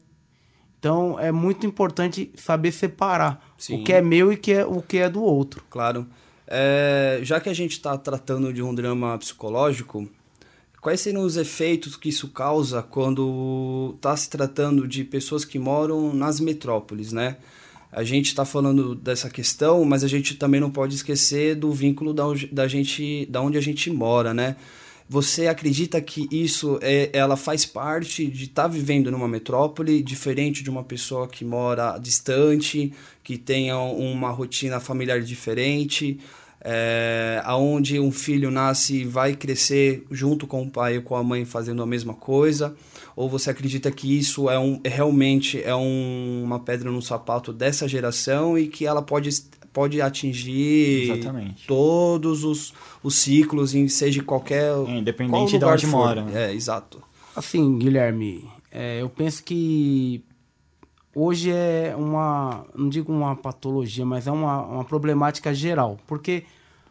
Então 0.78 1.20
é 1.20 1.30
muito 1.30 1.66
importante 1.66 2.32
saber 2.34 2.72
separar 2.72 3.44
Sim. 3.58 3.80
o 3.80 3.84
que 3.84 3.92
é 3.92 4.00
meu 4.00 4.32
e 4.32 4.38
que 4.38 4.52
é, 4.52 4.64
o 4.64 4.80
que 4.80 4.96
é 4.96 5.10
do 5.10 5.22
outro. 5.22 5.62
Claro. 5.68 6.06
É, 6.46 7.20
já 7.22 7.40
que 7.40 7.50
a 7.50 7.54
gente 7.54 7.72
está 7.72 7.98
tratando 7.98 8.52
de 8.52 8.62
um 8.62 8.75
drama 8.75 9.18
psicológico, 9.18 10.08
quais 10.80 11.00
seriam 11.00 11.25
os 11.25 11.36
efeitos 11.36 11.94
que 11.94 12.08
isso 12.08 12.28
causa 12.28 12.82
quando 12.82 13.92
está 13.96 14.16
se 14.16 14.30
tratando 14.30 14.88
de 14.88 15.04
pessoas 15.04 15.44
que 15.44 15.58
moram 15.58 16.14
nas 16.14 16.40
metrópoles, 16.40 17.12
né? 17.12 17.36
A 17.97 18.05
gente 18.05 18.26
está 18.26 18.45
falando 18.45 18.95
dessa 18.95 19.31
questão, 19.31 19.83
mas 19.83 20.05
a 20.05 20.07
gente 20.07 20.35
também 20.35 20.61
não 20.61 20.71
pode 20.71 20.95
esquecer 20.95 21.55
do 21.55 21.73
vínculo 21.73 22.12
da, 22.12 22.25
da 22.53 22.69
gente, 22.69 23.25
da 23.25 23.41
onde 23.41 23.57
a 23.57 23.61
gente 23.62 23.91
mora, 23.91 24.35
né? 24.35 24.57
você 25.09 25.47
acredita 25.47 25.99
que 26.00 26.29
isso 26.31 26.79
é, 26.83 27.09
ela 27.12 27.37
faz 27.37 27.65
parte 27.65 28.26
de 28.26 28.45
estar 28.45 28.65
tá 28.65 28.69
vivendo 28.69 29.11
numa 29.11 29.29
metrópole, 29.29 30.03
diferente 30.03 30.62
de 30.62 30.69
uma 30.69 30.83
pessoa 30.83 31.29
que 31.29 31.45
mora 31.45 31.97
distante, 31.97 32.93
que 33.23 33.38
tenha 33.38 33.79
uma 33.79 34.31
rotina 34.31 34.81
familiar 34.81 35.23
diferente, 35.23 36.19
é, 36.61 37.41
aonde 37.45 38.00
um 38.00 38.11
filho 38.11 38.50
nasce 38.50 38.97
e 38.97 39.05
vai 39.05 39.35
crescer 39.35 40.05
junto 40.11 40.47
com 40.47 40.65
o 40.65 40.71
pai 40.71 40.97
e 40.97 41.00
com 41.00 41.15
a 41.15 41.23
mãe 41.23 41.45
fazendo 41.45 41.83
a 41.83 41.87
mesma 41.87 42.12
coisa? 42.12 42.76
Ou 43.16 43.30
você 43.30 43.49
acredita 43.49 43.90
que 43.90 44.18
isso 44.18 44.50
é 44.50 44.58
um, 44.58 44.78
realmente 44.85 45.61
é 45.62 45.75
um, 45.75 46.42
uma 46.44 46.61
pedra 46.61 46.90
no 46.90 47.00
sapato 47.00 47.50
dessa 47.50 47.88
geração 47.88 48.58
e 48.58 48.68
que 48.68 48.87
ela 48.87 49.00
pode 49.00 49.30
pode 49.73 50.00
atingir 50.00 51.11
Exatamente. 51.11 51.66
todos 51.66 52.44
os, 52.44 52.73
os 53.02 53.14
ciclos, 53.16 53.75
em 53.75 53.88
seja 53.88 54.23
qualquer. 54.23 54.73
É, 54.73 54.99
independente 54.99 55.58
de 55.58 55.64
onde 55.64 55.87
for. 55.87 55.92
mora. 55.92 56.26
É, 56.32 56.54
exato. 56.54 57.02
Assim, 57.35 57.78
Guilherme, 57.78 58.49
é, 58.70 59.02
eu 59.02 59.11
penso 59.11 59.44
que 59.44 60.25
hoje 61.14 61.50
é 61.50 61.94
uma, 61.94 62.64
não 62.75 62.88
digo 62.88 63.12
uma 63.12 63.37
patologia, 63.37 64.06
mas 64.06 64.26
é 64.26 64.32
uma, 64.32 64.62
uma 64.62 64.85
problemática 64.85 65.52
geral. 65.52 65.99
Porque 66.06 66.44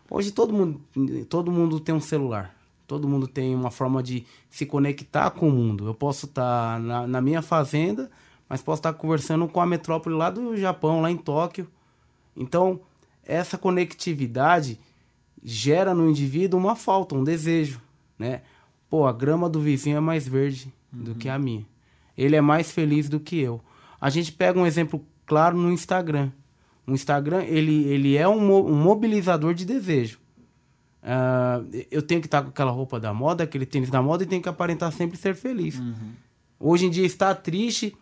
hoje 0.10 0.32
todo 0.32 0.53
mundo, 0.53 0.79
todo 1.27 1.51
mundo 1.51 1.79
tem 1.79 1.94
um 1.94 2.00
celular. 2.01 2.55
Todo 2.88 3.08
mundo 3.08 3.27
tem 3.27 3.56
uma 3.56 3.72
forma 3.72 4.01
de 4.01 4.25
se 4.50 4.65
conectar 4.65 5.32
com 5.32 5.50
o 5.50 5.51
mundo. 5.51 5.88
Eu 5.88 5.94
posso 5.94 6.25
estar 6.25 6.80
na, 6.80 7.08
na 7.08 7.22
minha 7.22 7.42
fazenda, 7.42 8.12
mas 8.48 8.62
posso 8.62 8.80
estar 8.80 8.94
conversando 8.94 9.48
com 9.48 9.60
a 9.60 9.65
metrópole 9.65 10.15
lá 10.15 10.30
do 10.30 10.56
Japão, 10.56 11.01
lá 11.01 11.10
em 11.10 11.18
Tóquio 11.18 11.68
então, 12.36 12.82
essa 13.25 13.58
conectividade 13.58 14.77
gera 15.42 15.94
no 15.94 16.10
indivíduo 16.10 16.60
uma 16.60 16.75
falta, 16.75 17.15
um 17.15 17.24
desejo, 17.24 17.80
né? 18.20 18.42
Pô, 18.89 19.06
a 19.06 19.13
grama 19.13 19.50
do 19.50 19.62
vizinho 19.62 19.98
é 19.98 20.01
mais 20.01 20.27
verde 20.27 20.72
uhum. 20.94 21.04
do 21.04 21.15
que 21.15 21.30
a 21.30 21.39
minha. 21.39 21.65
Ele 22.18 22.36
é 22.36 22.42
mais 22.42 22.72
feliz 22.72 23.08
do 23.08 23.20
que 23.20 23.39
eu. 23.39 23.62
A 24.00 24.10
gente 24.10 24.32
pega 24.32 24.60
um 24.60 24.65
exemplo 24.65 25.06
claro 25.25 25.58
no 25.58 25.72
Instagram. 25.72 26.32
O 26.86 26.92
Instagram, 26.92 27.44
ele, 27.44 27.86
ele 27.86 28.15
é 28.15 28.27
um, 28.27 28.54
um 28.54 28.75
mobilizador 28.75 29.54
de 29.54 29.65
desejo. 29.65 30.20
Uh, 31.06 31.86
eu 31.92 32.02
tenho 32.02 32.20
que 32.20 32.26
estar 32.26 32.42
com 32.42 32.50
aquela 32.50 32.72
roupa 32.72 33.00
da 33.00 33.14
moda, 33.14 33.44
aquele 33.44 33.66
tênis 33.66 33.92
da 33.92 34.02
moda 34.02 34.24
e 34.24 34.26
tenho 34.26 34.42
que 34.42 34.50
aparentar 34.50 34.92
sempre 34.92 35.16
ser 35.16 35.36
feliz. 35.36 35.78
Uhum. 35.78 36.14
Hoje 36.60 36.88
em 36.88 36.90
dia, 36.90 37.06
estar 37.06 37.36
triste 37.36 37.96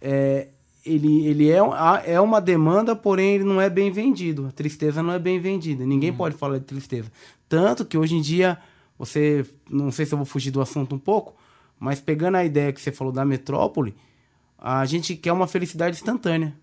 é, 0.00 0.48
ele, 0.84 1.26
ele 1.26 1.50
é, 1.50 1.58
é 2.06 2.20
uma 2.20 2.40
demanda, 2.40 2.96
porém 2.96 3.34
ele 3.34 3.44
não 3.44 3.60
é 3.60 3.68
bem 3.68 3.90
vendido. 3.90 4.46
A 4.46 4.50
tristeza 4.50 5.02
não 5.02 5.12
é 5.12 5.18
bem 5.18 5.38
vendida. 5.38 5.84
Ninguém 5.84 6.10
uhum. 6.10 6.16
pode 6.16 6.34
falar 6.34 6.58
de 6.58 6.64
tristeza. 6.64 7.12
Tanto 7.48 7.84
que 7.84 7.98
hoje 7.98 8.16
em 8.16 8.22
dia, 8.22 8.58
você. 8.98 9.44
Não 9.70 9.92
sei 9.92 10.06
se 10.06 10.14
eu 10.14 10.18
vou 10.18 10.24
fugir 10.24 10.50
do 10.50 10.60
assunto 10.60 10.94
um 10.94 10.98
pouco, 10.98 11.34
mas 11.78 12.00
pegando 12.00 12.36
a 12.36 12.44
ideia 12.44 12.72
que 12.72 12.80
você 12.80 12.90
falou 12.90 13.12
da 13.12 13.26
metrópole, 13.26 13.94
a 14.58 14.84
gente 14.86 15.14
quer 15.16 15.32
uma 15.32 15.46
felicidade 15.46 15.96
instantânea. 15.96 16.54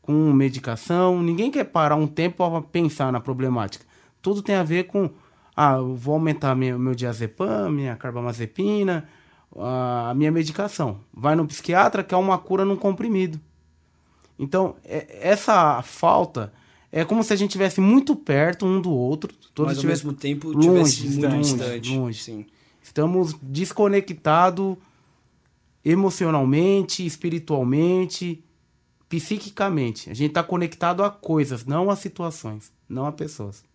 Com 0.00 0.32
medicação. 0.32 1.22
Ninguém 1.22 1.50
quer 1.50 1.64
parar 1.64 1.96
um 1.96 2.06
tempo 2.06 2.38
para 2.38 2.62
pensar 2.62 3.12
na 3.12 3.20
problemática. 3.20 3.84
Tudo 4.28 4.42
tem 4.42 4.56
a 4.56 4.62
ver 4.62 4.84
com. 4.84 5.08
Ah, 5.56 5.76
eu 5.76 5.96
vou 5.96 6.12
aumentar 6.12 6.54
meu, 6.54 6.78
meu 6.78 6.94
diazepam, 6.94 7.70
minha 7.70 7.96
carbamazepina, 7.96 9.08
a 9.56 10.12
minha 10.14 10.30
medicação. 10.30 11.00
Vai 11.10 11.34
no 11.34 11.46
psiquiatra, 11.46 12.04
quer 12.04 12.16
uma 12.16 12.36
cura 12.36 12.62
num 12.62 12.76
comprimido. 12.76 13.40
Então, 14.38 14.76
é, 14.84 15.30
essa 15.30 15.80
falta 15.80 16.52
é 16.92 17.06
como 17.06 17.24
se 17.24 17.32
a 17.32 17.36
gente 17.36 17.48
estivesse 17.48 17.80
muito 17.80 18.14
perto 18.14 18.66
um 18.66 18.82
do 18.82 18.92
outro, 18.92 19.32
todos 19.54 19.72
mas 19.72 19.78
ao 19.82 19.88
mesmo 19.88 20.12
tempo 20.12 20.52
longe, 20.52 21.08
muito 21.08 21.26
longe, 21.26 21.48
distante. 21.56 21.96
Longe. 21.96 22.22
Sim. 22.22 22.46
Estamos 22.82 23.32
desconectados 23.40 24.76
emocionalmente, 25.82 27.06
espiritualmente, 27.06 28.44
psiquicamente. 29.08 30.10
A 30.10 30.14
gente 30.14 30.32
está 30.32 30.42
conectado 30.42 31.02
a 31.02 31.08
coisas, 31.08 31.64
não 31.64 31.88
a 31.88 31.96
situações, 31.96 32.70
não 32.86 33.06
a 33.06 33.12
pessoas. 33.12 33.66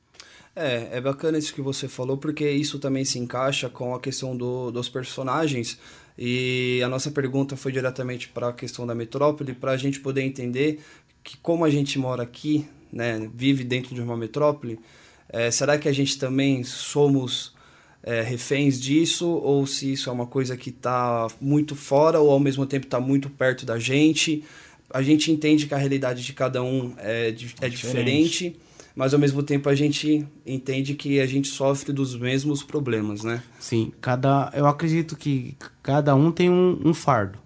É, 0.55 0.97
é 0.97 1.01
bacana 1.01 1.37
isso 1.37 1.53
que 1.53 1.61
você 1.61 1.87
falou, 1.87 2.15
porque 2.15 2.49
isso 2.49 2.77
também 2.77 3.03
se 3.03 3.17
encaixa 3.17 3.69
com 3.69 3.95
a 3.95 3.99
questão 3.99 4.37
do, 4.37 4.69
dos 4.69 4.87
personagens 4.87 5.79
e 6.17 6.79
a 6.85 6.87
nossa 6.87 7.09
pergunta 7.09 7.57
foi 7.57 7.71
diretamente 7.71 8.29
para 8.29 8.49
a 8.49 8.53
questão 8.53 8.85
da 8.85 8.93
metrópole, 8.93 9.53
para 9.53 9.71
a 9.71 9.77
gente 9.77 9.99
poder 9.99 10.21
entender 10.21 10.79
que 11.23 11.37
como 11.37 11.65
a 11.65 11.71
gente 11.71 11.97
mora 11.97 12.21
aqui, 12.21 12.67
né, 12.91 13.27
vive 13.33 13.63
dentro 13.63 13.95
de 13.95 14.01
uma 14.01 14.15
metrópole, 14.15 14.79
é, 15.27 15.49
será 15.49 15.75
que 15.75 15.89
a 15.89 15.93
gente 15.93 16.19
também 16.19 16.63
somos 16.63 17.55
é, 18.03 18.21
reféns 18.21 18.79
disso 18.79 19.27
ou 19.27 19.65
se 19.65 19.93
isso 19.93 20.07
é 20.07 20.13
uma 20.13 20.27
coisa 20.27 20.55
que 20.55 20.69
está 20.69 21.27
muito 21.41 21.75
fora 21.75 22.19
ou 22.19 22.29
ao 22.29 22.39
mesmo 22.39 22.67
tempo 22.67 22.85
está 22.85 22.99
muito 22.99 23.27
perto 23.27 23.65
da 23.65 23.79
gente? 23.79 24.43
A 24.87 25.01
gente 25.01 25.31
entende 25.31 25.65
que 25.65 25.73
a 25.73 25.77
realidade 25.77 26.23
de 26.23 26.33
cada 26.33 26.61
um 26.61 26.93
é, 26.99 27.29
é 27.29 27.31
diferente. 27.31 27.75
diferente 27.75 28.59
mas 28.95 29.13
ao 29.13 29.19
mesmo 29.19 29.41
tempo 29.41 29.69
a 29.69 29.75
gente 29.75 30.27
entende 30.45 30.93
que 30.93 31.19
a 31.19 31.25
gente 31.25 31.47
sofre 31.47 31.91
dos 31.91 32.15
mesmos 32.15 32.61
problemas, 32.61 33.23
né? 33.23 33.41
Sim, 33.59 33.91
cada, 33.99 34.51
eu 34.53 34.67
acredito 34.67 35.15
que 35.15 35.57
cada 35.81 36.15
um 36.15 36.31
tem 36.31 36.49
um, 36.49 36.79
um 36.83 36.93
fardo, 36.93 37.39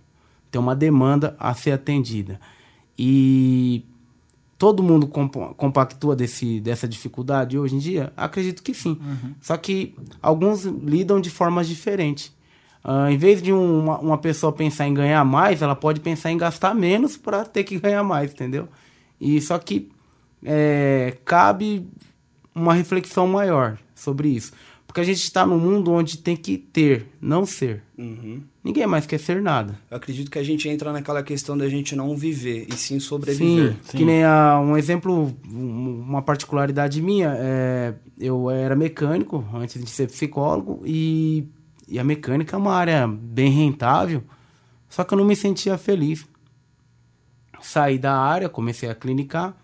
tem 0.51 0.60
uma 0.60 0.75
demanda 0.75 1.36
a 1.39 1.54
ser 1.54 1.72
atendida. 1.72 2.39
E 3.00 3.86
todo 4.58 4.84
mundo 4.84 5.08
compactua 5.08 6.16
desse, 6.16 6.60
dessa 6.60 6.88
dificuldade 6.88 7.58
hoje 7.58 7.75
em 7.75 7.80
dia? 7.80 8.12
Acredito 8.18 8.63
que 8.63 8.74
sim. 8.74 8.98
Uhum. 9.00 9.36
Só 9.39 9.56
que 9.56 9.96
alguns 10.22 10.63
lidam 10.63 11.22
de 11.22 11.30
formas 11.30 11.68
diferentes. 11.68 12.36
Uh, 12.84 13.10
em 13.10 13.18
vez 13.18 13.42
de 13.42 13.51
uma, 13.51 14.00
uma 14.00 14.18
pessoa 14.18 14.51
pensar 14.51 14.88
em 14.88 14.94
ganhar 14.94 15.24
mais, 15.24 15.62
ela 15.62 15.75
pode 15.75 16.00
pensar 16.00 16.32
em 16.32 16.38
gastar 16.38 16.74
menos 16.74 17.18
para 17.18 17.46
ter 17.46 17.63
que 17.63 17.80
ganhar 17.80 18.04
mais, 18.04 18.32
entendeu? 18.32 18.68
E 19.20 19.42
só 19.42 19.58
que 19.60 19.89
é, 20.44 21.17
cabe 21.25 21.88
uma 22.53 22.74
reflexão 22.74 23.27
maior 23.27 23.77
sobre 23.96 24.29
isso. 24.29 24.51
Porque 24.88 25.01
a 25.01 25.03
gente 25.03 25.22
está 25.22 25.46
num 25.46 25.60
mundo 25.60 25.91
onde 25.91 26.17
tem 26.17 26.36
que 26.36 26.58
ter, 26.58 27.08
não 27.22 27.46
ser. 27.46 27.84
Uhum. 27.98 28.41
Ninguém 28.63 28.88
mais 28.88 29.06
quer 29.06 29.20
ser 29.20 29.41
nada. 29.41 29.77
Eu 29.91 29.98
acredito 29.98 30.32
que 30.32 30.39
a 30.39 30.44
gente 30.44 30.67
entra 30.67 30.91
naquela 30.94 31.22
questão 31.22 31.58
da 31.58 31.67
gente 31.67 31.96
não 31.96 32.15
viver, 32.15 32.65
e 32.70 32.74
sim 32.74 33.00
sobreviver. 33.00 33.74
Sim, 33.74 33.79
sim. 33.84 33.98
que 33.98 34.06
nem 34.06 34.24
a, 34.24 34.60
um 34.60 34.77
exemplo, 34.77 35.36
uma 35.46 36.22
particularidade 36.22 37.01
minha, 37.01 37.36
é, 37.38 37.94
eu 38.17 38.50
era 38.50 38.75
mecânico 38.75 39.46
antes 39.53 39.84
de 39.84 39.89
ser 39.89 40.08
psicólogo, 40.08 40.82
e, 40.86 41.46
e 41.88 42.00
a 42.00 42.03
mecânica 42.03 42.56
é 42.56 42.60
uma 42.60 42.74
área 42.74 43.06
bem 43.08 43.51
rentável, 43.51 44.24
só 44.89 45.03
que 45.03 45.13
eu 45.13 45.17
não 45.17 45.25
me 45.25 45.36
sentia 45.36 45.77
feliz. 45.77 46.25
Saí 47.62 48.00
da 48.00 48.17
área, 48.17 48.48
comecei 48.48 48.89
a 48.89 48.96
clinicar, 48.96 49.56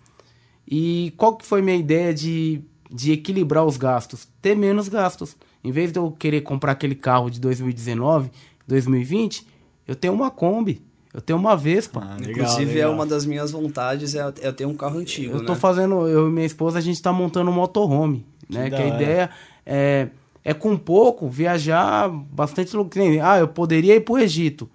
e 0.67 1.13
qual 1.17 1.35
que 1.35 1.45
foi 1.45 1.61
minha 1.61 1.77
ideia 1.77 2.13
de, 2.13 2.61
de 2.89 3.11
equilibrar 3.11 3.65
os 3.65 3.77
gastos? 3.77 4.27
Ter 4.41 4.55
menos 4.55 4.87
gastos. 4.87 5.35
Em 5.63 5.71
vez 5.71 5.91
de 5.91 5.99
eu 5.99 6.11
querer 6.11 6.41
comprar 6.41 6.73
aquele 6.73 6.95
carro 6.95 7.29
de 7.29 7.39
2019, 7.39 8.29
2020, 8.67 9.47
eu 9.87 9.95
tenho 9.95 10.13
uma 10.13 10.29
Kombi. 10.29 10.81
Eu 11.13 11.21
tenho 11.21 11.37
uma 11.37 11.55
Vespa. 11.55 12.01
Ah, 12.03 12.15
legal, 12.15 12.31
Inclusive, 12.31 12.71
é 12.71 12.75
legal. 12.75 12.91
é 12.91 12.95
uma 12.95 13.05
das 13.05 13.25
minhas 13.25 13.51
vontades, 13.51 14.15
é, 14.15 14.33
é 14.41 14.51
ter 14.51 14.65
um 14.65 14.73
carro 14.73 14.97
antigo. 14.97 15.35
Eu 15.35 15.39
né? 15.41 15.45
tô 15.45 15.55
fazendo, 15.55 16.07
eu 16.07 16.27
e 16.27 16.31
minha 16.31 16.45
esposa, 16.45 16.79
a 16.79 16.81
gente 16.81 16.99
tá 17.01 17.13
montando 17.13 17.51
um 17.51 17.53
motorhome. 17.53 18.25
Né? 18.49 18.69
Que, 18.69 18.75
que 18.75 18.81
a 18.81 18.87
ideia 18.87 19.29
é, 19.65 20.07
é 20.43 20.53
com 20.53 20.75
pouco 20.75 21.29
viajar 21.29 22.09
bastante 22.09 22.75
lugar. 22.75 23.03
Ah, 23.23 23.39
eu 23.39 23.47
poderia 23.47 23.95
ir 23.95 24.01
pro 24.01 24.17
Egito. 24.17 24.69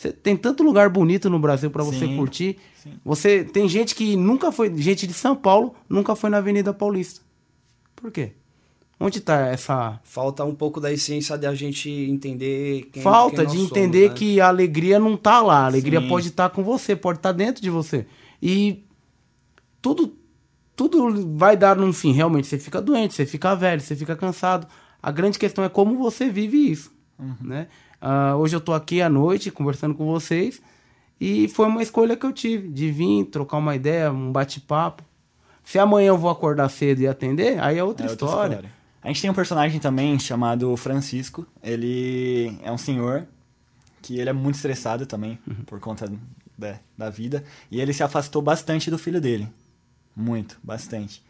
Você 0.00 0.10
tem 0.10 0.34
tanto 0.34 0.62
lugar 0.62 0.88
bonito 0.88 1.28
no 1.28 1.38
Brasil 1.38 1.70
para 1.70 1.84
você 1.84 2.08
curtir. 2.16 2.56
Sim. 2.82 2.94
Você 3.04 3.44
tem 3.44 3.68
gente 3.68 3.94
que 3.94 4.16
nunca 4.16 4.50
foi, 4.50 4.74
gente 4.78 5.06
de 5.06 5.12
São 5.12 5.36
Paulo, 5.36 5.74
nunca 5.86 6.16
foi 6.16 6.30
na 6.30 6.38
Avenida 6.38 6.72
Paulista. 6.72 7.20
Por 7.94 8.10
quê? 8.10 8.32
Onde 8.98 9.18
está 9.18 9.48
essa. 9.48 10.00
Falta 10.02 10.42
um 10.42 10.54
pouco 10.54 10.80
da 10.80 10.90
essência 10.90 11.36
de 11.36 11.46
a 11.46 11.54
gente 11.54 11.90
entender 11.90 12.88
quem 12.90 13.02
Falta 13.02 13.44
quem 13.44 13.54
de 13.54 13.60
entender 13.60 14.06
somos, 14.06 14.12
né? 14.12 14.16
que 14.16 14.40
a 14.40 14.48
alegria 14.48 14.98
não 14.98 15.16
está 15.16 15.42
lá. 15.42 15.64
A 15.64 15.66
alegria 15.66 16.00
Sim. 16.00 16.08
pode 16.08 16.28
estar 16.28 16.48
tá 16.48 16.54
com 16.54 16.64
você, 16.64 16.96
pode 16.96 17.18
estar 17.18 17.34
tá 17.34 17.36
dentro 17.36 17.60
de 17.60 17.68
você. 17.68 18.06
E 18.40 18.82
tudo, 19.82 20.16
tudo 20.74 21.36
vai 21.36 21.58
dar 21.58 21.76
num 21.76 21.92
fim. 21.92 22.12
Realmente, 22.12 22.46
você 22.46 22.58
fica 22.58 22.80
doente, 22.80 23.12
você 23.12 23.26
fica 23.26 23.54
velho, 23.54 23.82
você 23.82 23.94
fica 23.94 24.16
cansado. 24.16 24.66
A 25.02 25.10
grande 25.10 25.38
questão 25.38 25.62
é 25.62 25.68
como 25.68 25.98
você 25.98 26.30
vive 26.30 26.70
isso. 26.70 26.90
Uhum. 27.18 27.36
Né? 27.42 27.68
Uh, 28.00 28.36
hoje 28.36 28.56
eu 28.56 28.58
estou 28.58 28.74
aqui 28.74 29.02
à 29.02 29.08
noite 29.08 29.50
conversando 29.50 29.94
com 29.94 30.06
vocês 30.06 30.60
e 31.20 31.48
foi 31.48 31.66
uma 31.66 31.82
escolha 31.82 32.16
que 32.16 32.24
eu 32.24 32.32
tive 32.32 32.68
de 32.68 32.90
vir 32.90 33.26
trocar 33.26 33.58
uma 33.58 33.76
ideia, 33.76 34.10
um 34.10 34.32
bate-papo. 34.32 35.04
Se 35.62 35.78
amanhã 35.78 36.08
eu 36.08 36.18
vou 36.18 36.30
acordar 36.30 36.68
cedo 36.70 37.00
e 37.00 37.06
atender, 37.06 37.60
aí 37.60 37.78
é 37.78 37.84
outra, 37.84 38.06
é 38.06 38.10
outra 38.10 38.26
história. 38.26 38.54
história. 38.54 38.72
A 39.02 39.08
gente 39.08 39.20
tem 39.22 39.30
um 39.30 39.34
personagem 39.34 39.78
também 39.78 40.18
chamado 40.18 40.74
Francisco. 40.76 41.46
Ele 41.62 42.58
é 42.62 42.72
um 42.72 42.78
senhor 42.78 43.26
que 44.02 44.18
ele 44.18 44.30
é 44.30 44.32
muito 44.32 44.54
estressado 44.54 45.04
também 45.06 45.38
uhum. 45.46 45.64
por 45.66 45.78
conta 45.78 46.10
da, 46.56 46.78
da 46.96 47.10
vida 47.10 47.44
e 47.70 47.80
ele 47.80 47.92
se 47.92 48.02
afastou 48.02 48.40
bastante 48.40 48.90
do 48.90 48.98
filho 48.98 49.20
dele. 49.20 49.48
Muito, 50.16 50.58
bastante. 50.62 51.22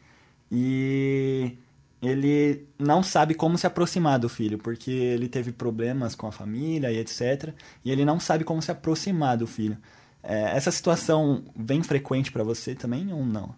E 0.51 1.57
ele 2.03 2.67
não 2.79 3.03
sabe 3.03 3.35
como 3.35 3.59
se 3.59 3.67
aproximar 3.67 4.19
do 4.19 4.29
filho, 4.29 4.59
porque 4.59 4.91
ele 4.91 5.29
teve 5.29 5.53
problemas 5.53 6.15
com 6.15 6.27
a 6.27 6.33
família 6.33 6.91
e 6.91 6.99
etc. 6.99 7.53
E 7.85 7.91
ele 7.91 8.05
não 8.05 8.19
sabe 8.19 8.43
como 8.45 8.63
se 8.63 8.71
aproximar 8.71 9.37
do 9.37 9.47
filho. 9.47 9.77
É, 10.23 10.57
essa 10.57 10.71
situação 10.71 11.45
vem 11.55 11.83
frequente 11.83 12.33
para 12.33 12.43
você 12.43 12.75
também 12.75 13.13
ou 13.13 13.25
não? 13.25 13.55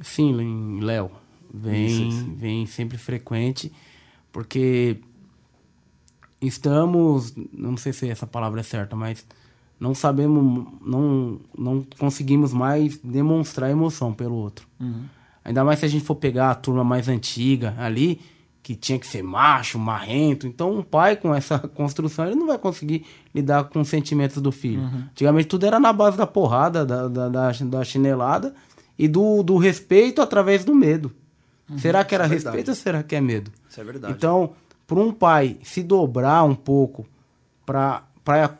Sim, 0.00 0.80
Léo. 0.80 1.10
Vem, 1.52 1.86
isso, 1.86 2.02
isso. 2.02 2.34
vem 2.34 2.66
sempre 2.66 2.98
frequente, 2.98 3.72
porque 4.30 5.00
estamos, 6.40 7.34
não 7.52 7.76
sei 7.76 7.92
se 7.92 8.08
essa 8.08 8.26
palavra 8.26 8.60
é 8.60 8.62
certa, 8.62 8.94
mas 8.94 9.26
não 9.80 9.94
sabemos, 9.94 10.66
não, 10.82 11.40
não 11.56 11.86
conseguimos 11.98 12.52
mais 12.52 12.98
demonstrar 12.98 13.70
emoção 13.70 14.12
pelo 14.12 14.34
outro. 14.34 14.66
Uhum. 14.78 15.04
Ainda 15.48 15.64
mais 15.64 15.78
se 15.78 15.86
a 15.86 15.88
gente 15.88 16.04
for 16.04 16.14
pegar 16.14 16.50
a 16.50 16.54
turma 16.54 16.84
mais 16.84 17.08
antiga 17.08 17.74
ali, 17.78 18.20
que 18.62 18.74
tinha 18.74 18.98
que 18.98 19.06
ser 19.06 19.22
macho, 19.22 19.78
marrento. 19.78 20.46
Então, 20.46 20.70
um 20.70 20.82
pai 20.82 21.16
com 21.16 21.34
essa 21.34 21.58
construção, 21.74 22.26
ele 22.26 22.34
não 22.34 22.46
vai 22.46 22.58
conseguir 22.58 23.06
lidar 23.34 23.64
com 23.64 23.80
os 23.80 23.88
sentimentos 23.88 24.42
do 24.42 24.52
filho. 24.52 24.82
Uhum. 24.82 25.04
Antigamente, 25.10 25.48
tudo 25.48 25.64
era 25.64 25.80
na 25.80 25.90
base 25.90 26.18
da 26.18 26.26
porrada, 26.26 26.84
da, 26.84 27.08
da, 27.08 27.28
da, 27.30 27.50
da 27.50 27.82
chinelada 27.82 28.54
e 28.98 29.08
do, 29.08 29.42
do 29.42 29.56
respeito 29.56 30.20
através 30.20 30.66
do 30.66 30.74
medo. 30.74 31.10
Uhum. 31.70 31.78
Será 31.78 32.04
que 32.04 32.14
era 32.14 32.24
é 32.24 32.28
respeito 32.28 32.68
ou 32.68 32.74
será 32.74 33.02
que 33.02 33.16
é 33.16 33.20
medo? 33.22 33.50
Isso 33.70 33.80
é 33.80 33.84
verdade. 33.84 34.12
Então, 34.12 34.52
para 34.86 34.98
um 34.98 35.10
pai 35.10 35.56
se 35.62 35.82
dobrar 35.82 36.44
um 36.44 36.54
pouco 36.54 37.06
para 37.64 38.02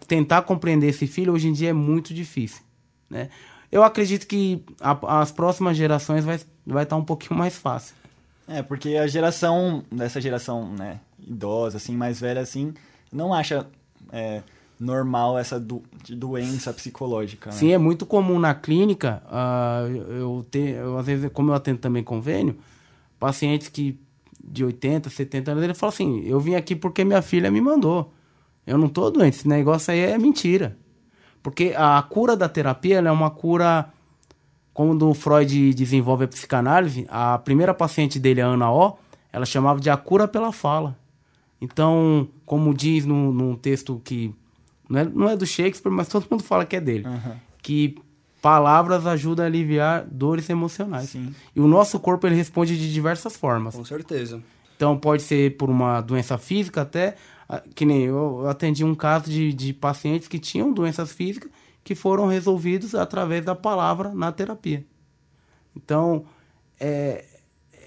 tentar 0.07 0.41
compreender 0.41 0.89
esse 0.89 1.07
filho, 1.07 1.35
hoje 1.35 1.49
em 1.49 1.53
dia 1.53 1.69
é 1.69 1.75
muito 1.75 2.15
difícil. 2.15 2.63
Né? 3.11 3.29
Eu 3.71 3.83
acredito 3.83 4.27
que 4.27 4.65
a, 4.81 5.21
as 5.21 5.31
próximas 5.31 5.77
gerações 5.77 6.25
vai 6.25 6.37
estar 6.37 6.49
vai 6.67 6.87
tá 6.87 6.97
um 6.97 7.05
pouquinho 7.05 7.39
mais 7.39 7.57
fácil. 7.57 7.95
É, 8.47 8.63
porque 8.63 8.97
a 8.97 9.07
geração, 9.07 9.85
dessa 9.93 10.21
geração 10.21 10.69
né, 10.73 11.01
idosa, 11.21 11.77
assim, 11.77 11.95
mais 11.95 12.19
velha, 12.19 12.41
assim, 12.41 12.73
não 13.13 13.35
acha 13.35 13.67
é, 14.11 14.43
normal 14.81 15.39
essa 15.39 15.61
do, 15.61 15.83
doença 16.09 16.73
psicológica. 16.73 17.51
Né? 17.51 17.57
Sim, 17.57 17.73
é 17.73 17.79
muito 17.79 18.07
comum 18.07 18.39
na 18.39 18.55
clínica, 18.55 19.23
uh, 19.27 19.87
eu, 19.91 20.47
eu, 20.55 20.99
às 20.99 21.07
vezes, 21.07 21.31
como 21.33 21.51
eu 21.51 21.55
atendo 21.55 21.79
também 21.79 22.03
convênio, 22.03 22.57
pacientes 23.19 23.69
que 23.69 24.01
de 24.43 24.65
80, 24.65 25.11
70 25.11 25.51
anos, 25.51 25.63
ele 25.63 25.75
fala 25.75 25.93
assim, 25.93 26.23
eu 26.25 26.41
vim 26.41 26.55
aqui 26.55 26.75
porque 26.75 27.05
minha 27.05 27.21
filha 27.21 27.51
me 27.51 27.61
mandou. 27.61 28.15
Eu 28.67 28.79
não 28.79 28.89
tô 28.89 29.11
doente, 29.11 29.37
esse 29.39 29.49
negócio 29.49 29.93
aí 29.93 30.01
é 30.01 30.19
mentira. 30.19 30.77
Porque 31.49 31.73
a 31.75 32.03
cura 32.03 32.37
da 32.37 32.47
terapia 32.47 32.99
é 32.99 33.11
uma 33.11 33.31
cura 33.31 33.89
quando 34.75 35.09
o 35.09 35.15
Freud 35.15 35.73
desenvolve 35.73 36.25
a 36.25 36.29
psicanálise, 36.29 37.07
a 37.09 37.39
primeira 37.39 37.73
paciente 37.73 38.19
dele, 38.19 38.43
a 38.43 38.47
Ana 38.49 38.71
O, 38.71 38.99
ela 39.33 39.47
chamava 39.47 39.81
de 39.81 39.89
a 39.89 39.97
cura 39.97 40.29
pela 40.29 40.53
fala. 40.53 40.95
Então, 41.59 42.29
como 42.45 42.75
diz 42.75 43.07
num, 43.07 43.33
num 43.33 43.57
texto 43.57 43.99
que 44.05 44.35
não 44.91 45.01
é, 45.01 45.05
não 45.07 45.29
é, 45.31 45.37
do 45.39 45.47
Shakespeare, 45.47 45.91
mas 45.91 46.07
todo 46.09 46.27
mundo 46.31 46.43
fala 46.43 46.67
que 46.67 46.77
é 46.77 46.83
dele, 46.83 47.09
uhum. 47.09 47.33
que 47.63 47.97
palavras 48.43 49.07
ajudam 49.07 49.47
a 49.47 49.49
aliviar 49.49 50.05
dores 50.05 50.51
emocionais. 50.51 51.09
Sim. 51.09 51.35
E 51.57 51.61
o 51.61 51.67
nosso 51.67 51.99
corpo 51.99 52.27
ele 52.27 52.37
responde 52.37 52.77
de 52.77 52.93
diversas 52.93 53.35
formas. 53.35 53.75
Com 53.75 53.87
certeza. 53.87 54.43
Então, 54.77 54.99
pode 54.99 55.23
ser 55.23 55.57
por 55.57 55.71
uma 55.71 56.03
doença 56.03 56.37
física 56.37 56.83
até, 56.83 57.17
que 57.75 57.85
nem 57.85 58.03
eu, 58.03 58.47
atendi 58.49 58.85
um 58.85 58.95
caso 58.95 59.31
de, 59.31 59.53
de 59.53 59.73
pacientes 59.73 60.29
que 60.29 60.39
tinham 60.39 60.73
doenças 60.73 61.13
físicas 61.13 61.51
que 61.83 61.95
foram 61.95 62.27
resolvidos 62.27 62.95
através 62.95 63.45
da 63.45 63.55
palavra 63.55 64.13
na 64.13 64.31
terapia. 64.31 64.85
Então, 65.75 66.27
é, 66.79 67.25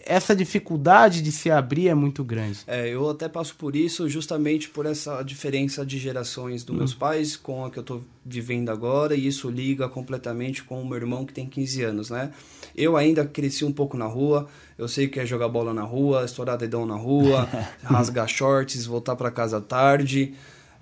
essa 0.06 0.36
dificuldade 0.36 1.22
de 1.22 1.32
se 1.32 1.50
abrir 1.50 1.88
é 1.88 1.94
muito 1.94 2.24
grande. 2.24 2.60
É, 2.68 2.90
eu 2.90 3.10
até 3.10 3.28
passo 3.28 3.56
por 3.56 3.76
isso 3.76 4.08
justamente 4.10 4.70
por 4.70 4.86
essa 4.86 5.22
diferença 5.24 5.86
de 5.86 5.98
gerações 5.98 6.64
dos 6.64 6.76
hum. 6.76 6.80
meus 6.80 6.94
pais 6.94 7.36
com 7.36 7.66
a 7.66 7.72
que 7.72 7.78
eu 7.78 7.82
estou 7.82 8.04
vivendo 8.26 8.70
agora, 8.70 9.16
e 9.16 9.28
isso 9.28 9.50
liga 9.50 9.90
completamente 9.90 10.64
com 10.64 10.82
o 10.82 10.88
meu 10.88 10.98
irmão 10.98 11.26
que 11.26 11.34
tem 11.34 11.48
15 11.48 11.84
anos, 11.84 12.10
né? 12.10 12.32
Eu 12.76 12.96
ainda 12.96 13.26
cresci 13.26 13.66
um 13.66 13.72
pouco 13.72 13.98
na 13.98 14.06
rua, 14.06 14.48
eu 14.78 14.88
sei 14.88 15.08
que 15.08 15.20
é 15.20 15.26
jogar 15.26 15.50
bola 15.50 15.74
na 15.74 15.84
rua, 15.84 16.24
estourar 16.24 16.58
dedão 16.58 16.86
na 16.86 16.96
rua, 16.96 17.50
rasgar 17.84 18.28
shorts, 18.28 18.86
voltar 18.86 19.16
para 19.16 19.32
casa 19.32 19.60
tarde. 19.60 20.34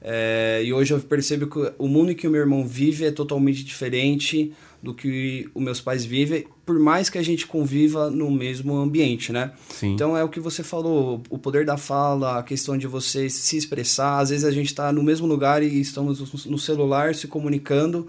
É, 0.02 0.62
e 0.64 0.72
hoje 0.72 0.94
eu 0.94 1.00
percebo 1.00 1.48
que 1.48 1.74
o 1.78 1.88
mundo 1.88 2.12
em 2.12 2.16
que 2.16 2.28
o 2.28 2.32
meu 2.32 2.40
irmão 2.40 2.66
vive 2.66 3.06
é 3.06 3.12
totalmente 3.12 3.64
diferente 3.64 4.54
do 4.82 4.94
que 4.94 5.50
os 5.54 5.62
meus 5.62 5.82
pais 5.82 6.06
vivem, 6.06 6.46
por 6.66 6.80
mais 6.80 7.10
que 7.10 7.18
a 7.18 7.24
gente 7.24 7.46
conviva 7.46 8.10
no 8.10 8.32
mesmo 8.32 8.76
ambiente, 8.78 9.32
né? 9.32 9.52
Sim. 9.70 9.94
Então 9.94 10.16
é 10.16 10.24
o 10.24 10.30
que 10.30 10.40
você 10.40 10.64
falou, 10.64 11.22
o 11.30 11.38
poder 11.38 11.66
da 11.66 11.78
fala, 11.78 12.40
a 12.40 12.44
questão 12.44 12.78
de 12.78 12.88
você 12.88 13.30
se 13.30 13.58
expressar. 13.58 14.20
Às 14.20 14.30
vezes 14.30 14.46
a 14.46 14.52
gente 14.52 14.68
está 14.68 14.92
no 14.94 15.04
mesmo 15.04 15.28
lugar 15.28 15.62
e 15.62 15.82
estamos 15.82 16.46
no 16.46 16.58
celular 16.58 17.14
se 17.14 17.28
comunicando. 17.28 18.08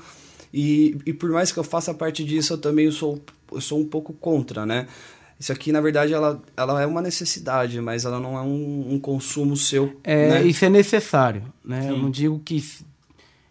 E, 0.52 0.96
e 1.06 1.12
por 1.12 1.30
mais 1.30 1.50
que 1.52 1.58
eu 1.58 1.64
faça 1.64 1.94
parte 1.94 2.24
disso, 2.24 2.52
eu 2.52 2.58
também 2.58 2.90
sou, 2.90 3.20
eu 3.52 3.60
sou 3.60 3.80
um 3.80 3.84
pouco 3.84 4.12
contra, 4.12 4.64
né? 4.66 4.86
Isso 5.38 5.52
aqui, 5.52 5.72
na 5.72 5.80
verdade, 5.80 6.12
ela, 6.12 6.40
ela 6.54 6.82
é 6.82 6.86
uma 6.86 7.00
necessidade, 7.00 7.80
mas 7.80 8.04
ela 8.04 8.20
não 8.20 8.36
é 8.36 8.42
um, 8.42 8.94
um 8.94 9.00
consumo 9.00 9.56
seu. 9.56 9.96
É, 10.04 10.28
né? 10.28 10.46
Isso 10.46 10.64
é 10.66 10.68
necessário, 10.68 11.44
né? 11.64 11.82
Sim. 11.82 11.88
Eu 11.88 11.96
não 11.96 12.10
digo 12.10 12.38
que, 12.44 12.62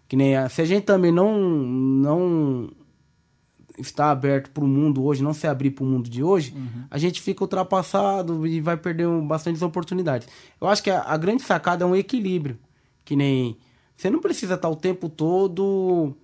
que 0.07 0.15
nem... 0.15 0.37
A, 0.37 0.47
se 0.49 0.61
a 0.61 0.65
gente 0.65 0.83
também 0.83 1.11
não, 1.11 1.35
não 1.39 2.69
está 3.79 4.11
aberto 4.11 4.51
para 4.51 4.63
o 4.63 4.67
mundo 4.67 5.03
hoje, 5.03 5.23
não 5.23 5.33
se 5.33 5.47
abrir 5.47 5.71
para 5.71 5.83
o 5.83 5.87
mundo 5.87 6.09
de 6.09 6.23
hoje, 6.23 6.53
uhum. 6.55 6.83
a 6.89 6.97
gente 6.97 7.21
fica 7.21 7.43
ultrapassado 7.43 8.45
e 8.45 8.59
vai 8.61 8.77
perder 8.77 9.07
bastantes 9.21 9.61
oportunidades. 9.61 10.27
Eu 10.59 10.67
acho 10.67 10.83
que 10.83 10.89
a, 10.89 11.01
a, 11.01 11.17
grande 11.17 11.43
sacada 11.43 11.83
é 11.83 11.87
um 11.87 11.95
equilíbrio. 11.95 12.57
Que 13.03 13.15
nem... 13.15 13.57
Você 13.95 14.09
não 14.09 14.19
precisa 14.19 14.53
estar 14.53 14.69
o 14.69 14.75
tempo 14.75 15.09
todo 15.09 16.15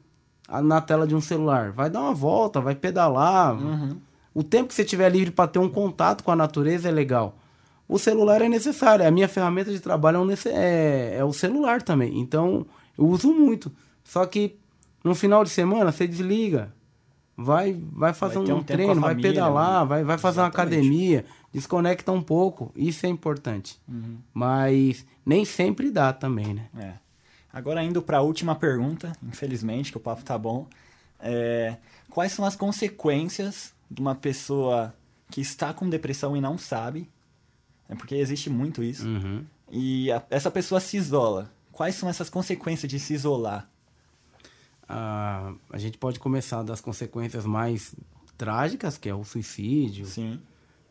na 0.63 0.79
tela 0.79 1.05
de 1.05 1.15
um 1.15 1.21
celular. 1.21 1.71
Vai 1.71 1.89
dar 1.89 2.01
uma 2.01 2.13
volta, 2.13 2.61
vai 2.61 2.75
pedalar... 2.75 3.55
Uhum 3.55 3.97
o 4.35 4.43
tempo 4.43 4.67
que 4.67 4.73
você 4.73 4.83
tiver 4.83 5.09
livre 5.09 5.31
para 5.31 5.47
ter 5.47 5.59
um 5.59 5.69
contato 5.69 6.21
com 6.21 6.29
a 6.29 6.35
natureza 6.35 6.89
é 6.89 6.91
legal. 6.91 7.37
O 7.87 7.97
celular 7.97 8.41
é 8.41 8.49
necessário. 8.49 9.07
A 9.07 9.09
minha 9.09 9.29
ferramenta 9.29 9.71
de 9.71 9.79
trabalho 9.79 10.17
é, 10.17 10.19
um, 10.19 10.31
é, 10.53 11.15
é 11.19 11.23
o 11.23 11.31
celular 11.31 11.81
também. 11.81 12.19
Então, 12.19 12.65
eu 12.97 13.05
uso 13.05 13.33
muito. 13.33 13.71
Só 14.03 14.25
que 14.25 14.57
no 15.01 15.15
final 15.15 15.41
de 15.45 15.49
semana 15.49 15.89
você 15.89 16.05
desliga. 16.05 16.74
Vai, 17.37 17.77
vai 17.91 18.13
fazer 18.13 18.39
vai 18.39 18.51
um, 18.53 18.57
um 18.57 18.63
treino, 18.63 19.01
vai 19.01 19.15
pedalar, 19.15 19.81
né? 19.81 19.87
vai, 19.87 20.03
vai 20.03 20.17
fazer 20.17 20.39
Exatamente. 20.39 20.73
uma 20.73 20.79
academia, 20.79 21.25
desconecta 21.51 22.11
um 22.11 22.21
pouco. 22.21 22.71
Isso 22.75 23.05
é 23.05 23.09
importante. 23.09 23.77
Uhum. 23.87 24.17
Mas 24.33 25.05
nem 25.25 25.43
sempre 25.43 25.91
dá 25.91 26.13
também, 26.13 26.53
né? 26.53 26.69
É. 26.77 26.93
Agora 27.51 27.83
indo 27.83 28.01
para 28.01 28.17
a 28.17 28.21
última 28.21 28.55
pergunta, 28.55 29.13
infelizmente, 29.23 29.91
que 29.91 29.97
o 29.97 30.01
papo 30.01 30.23
tá 30.23 30.37
bom. 30.37 30.67
É, 31.19 31.77
quais 32.09 32.31
são 32.31 32.45
as 32.45 32.55
consequências 32.55 33.73
de 33.89 34.01
uma 34.01 34.15
pessoa 34.15 34.93
que 35.29 35.41
está 35.41 35.73
com 35.73 35.89
depressão 35.89 36.35
e 36.35 36.41
não 36.41 36.57
sabe, 36.57 37.09
é 37.89 37.95
porque 37.95 38.15
existe 38.15 38.49
muito 38.49 38.83
isso, 38.83 39.07
uhum. 39.07 39.43
e 39.71 40.11
a, 40.11 40.23
essa 40.29 40.51
pessoa 40.51 40.79
se 40.79 40.97
isola. 40.97 41.51
Quais 41.71 41.95
são 41.95 42.07
essas 42.07 42.29
consequências 42.29 42.89
de 42.89 42.99
se 42.99 43.13
isolar? 43.13 43.69
Ah, 44.87 45.53
a 45.71 45.77
gente 45.77 45.97
pode 45.97 46.19
começar 46.19 46.63
das 46.63 46.79
consequências 46.81 47.45
mais 47.45 47.95
trágicas, 48.37 48.97
que 48.97 49.09
é 49.09 49.15
o 49.15 49.23
suicídio, 49.23 50.05
Sim. 50.05 50.39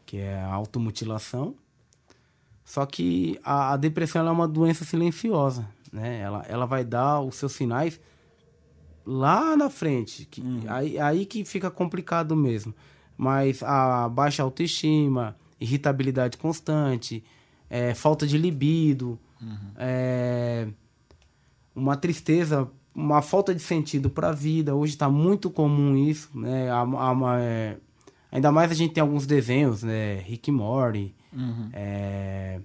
que 0.05 0.19
é 0.19 0.41
a 0.41 0.53
automutilação. 0.53 1.55
Só 2.65 2.87
que 2.87 3.39
a, 3.45 3.75
a 3.75 3.77
depressão 3.77 4.27
é 4.27 4.31
uma 4.31 4.49
doença 4.49 4.85
silenciosa, 4.85 5.69
né? 5.93 6.21
Ela, 6.21 6.45
ela 6.49 6.67
vai 6.67 6.85
dar 6.85 7.21
os 7.21 7.37
seus 7.37 7.53
sinais 7.53 8.01
lá 9.05 9.57
na 9.57 9.69
frente. 9.69 10.25
Que, 10.25 10.41
uhum. 10.41 10.63
aí, 10.67 10.99
aí 10.99 11.27
que 11.27 11.45
fica 11.45 11.71
complicado 11.71 12.35
mesmo. 12.35 12.75
Mas 13.17 13.63
a 13.63 14.09
baixa 14.09 14.43
autoestima, 14.43 15.37
irritabilidade 15.61 16.37
constante, 16.37 17.23
é, 17.69 17.95
falta 17.95 18.27
de 18.27 18.39
libido, 18.39 19.19
uhum. 19.41 19.73
é, 19.77 20.69
uma 21.75 21.97
tristeza, 21.97 22.69
uma 22.95 23.21
falta 23.21 23.55
de 23.55 23.61
sentido 23.61 24.09
para 24.09 24.29
a 24.29 24.33
vida. 24.33 24.75
Hoje 24.75 24.93
está 24.93 25.09
muito 25.09 25.51
comum 25.51 25.97
isso. 25.97 26.31
Né? 26.35 26.71
A, 26.71 26.83
a, 26.83 27.41
é, 27.41 27.77
ainda 28.31 28.53
mais 28.53 28.71
a 28.71 28.75
gente 28.75 28.95
tem 28.95 29.01
alguns 29.01 29.27
desenhos, 29.27 29.83
né? 29.83 30.17
Rick 30.21 30.51
Morty, 30.51 31.15
uhum. 31.33 31.71
é, 31.73 32.61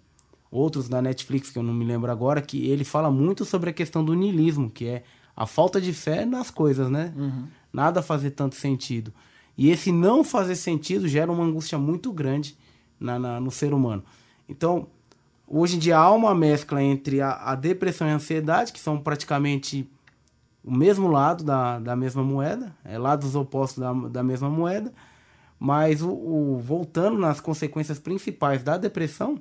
outros 0.51 0.87
da 0.87 1.01
Netflix 1.01 1.49
que 1.49 1.57
eu 1.57 1.63
não 1.63 1.73
me 1.73 1.85
lembro 1.85 2.11
agora, 2.11 2.41
que 2.41 2.67
ele 2.67 2.83
fala 2.83 3.09
muito 3.09 3.45
sobre 3.45 3.69
a 3.69 3.73
questão 3.73 4.03
do 4.03 4.13
niilismo, 4.13 4.69
que 4.69 4.85
é 4.85 5.03
a 5.35 5.45
falta 5.45 5.79
de 5.79 5.93
fé 5.93 6.25
nas 6.25 6.51
coisas, 6.51 6.89
né? 6.89 7.13
Uhum. 7.15 7.47
Nada 7.71 8.01
fazer 8.01 8.31
tanto 8.31 8.55
sentido. 8.55 9.13
E 9.57 9.69
esse 9.69 9.91
não 9.91 10.23
fazer 10.23 10.55
sentido 10.55 11.07
gera 11.07 11.31
uma 11.31 11.43
angústia 11.43 11.77
muito 11.77 12.11
grande 12.11 12.57
na, 12.99 13.17
na, 13.17 13.39
no 13.39 13.51
ser 13.51 13.73
humano. 13.73 14.03
Então, 14.47 14.87
hoje 15.47 15.75
em 15.75 15.79
dia 15.79 15.97
há 15.97 16.11
uma 16.11 16.35
mescla 16.35 16.81
entre 16.81 17.21
a, 17.21 17.31
a, 17.31 17.55
depressão 17.55 18.07
e 18.07 18.11
a 18.11 18.15
ansiedade, 18.15 18.71
que 18.71 18.79
são 18.79 18.97
praticamente 18.97 19.89
o 20.63 20.71
mesmo 20.75 21.07
lado 21.09 21.43
da, 21.43 21.79
da 21.79 21.95
mesma 21.95 22.23
moeda, 22.23 22.75
é 22.85 22.97
lados 22.97 23.35
opostos 23.35 23.79
da, 23.79 23.93
da 23.93 24.23
mesma 24.23 24.49
moeda, 24.49 24.91
Mas 25.61 26.01
o, 26.01 26.09
o 26.09 26.59
voltando 26.63 27.17
nas 27.17 27.41
consequências 27.41 27.99
principais 27.99 28.63
da 28.63 28.77
depressão, 28.77 29.37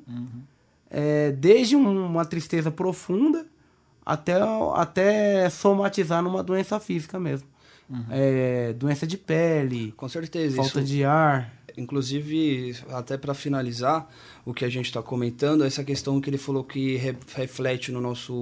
é, 0.90 1.30
desde 1.30 1.76
um- 1.76 2.06
uma 2.06 2.24
tristeza 2.24 2.70
profunda 2.72 3.46
até, 4.04 4.34
até 4.74 5.48
somatizar 5.50 6.20
numa 6.22 6.42
doença 6.42 6.80
física 6.80 7.20
mesmo. 7.20 7.46
É, 8.10 8.72
doença 8.74 9.06
de 9.06 9.16
pele, 9.16 9.92
Com 9.96 10.08
certeza. 10.08 10.56
falta 10.56 10.80
isso, 10.80 10.88
de 10.88 11.04
ar. 11.04 11.52
Inclusive, 11.76 12.74
até 12.90 13.16
para 13.16 13.32
finalizar 13.32 14.08
o 14.44 14.52
que 14.52 14.64
a 14.64 14.68
gente 14.68 14.86
está 14.86 15.00
comentando, 15.00 15.64
essa 15.64 15.84
questão 15.84 16.20
que 16.20 16.28
ele 16.28 16.36
falou 16.38 16.64
que 16.64 16.96
re- 16.96 17.16
reflete 17.34 17.92
no 17.92 18.00
nosso 18.00 18.34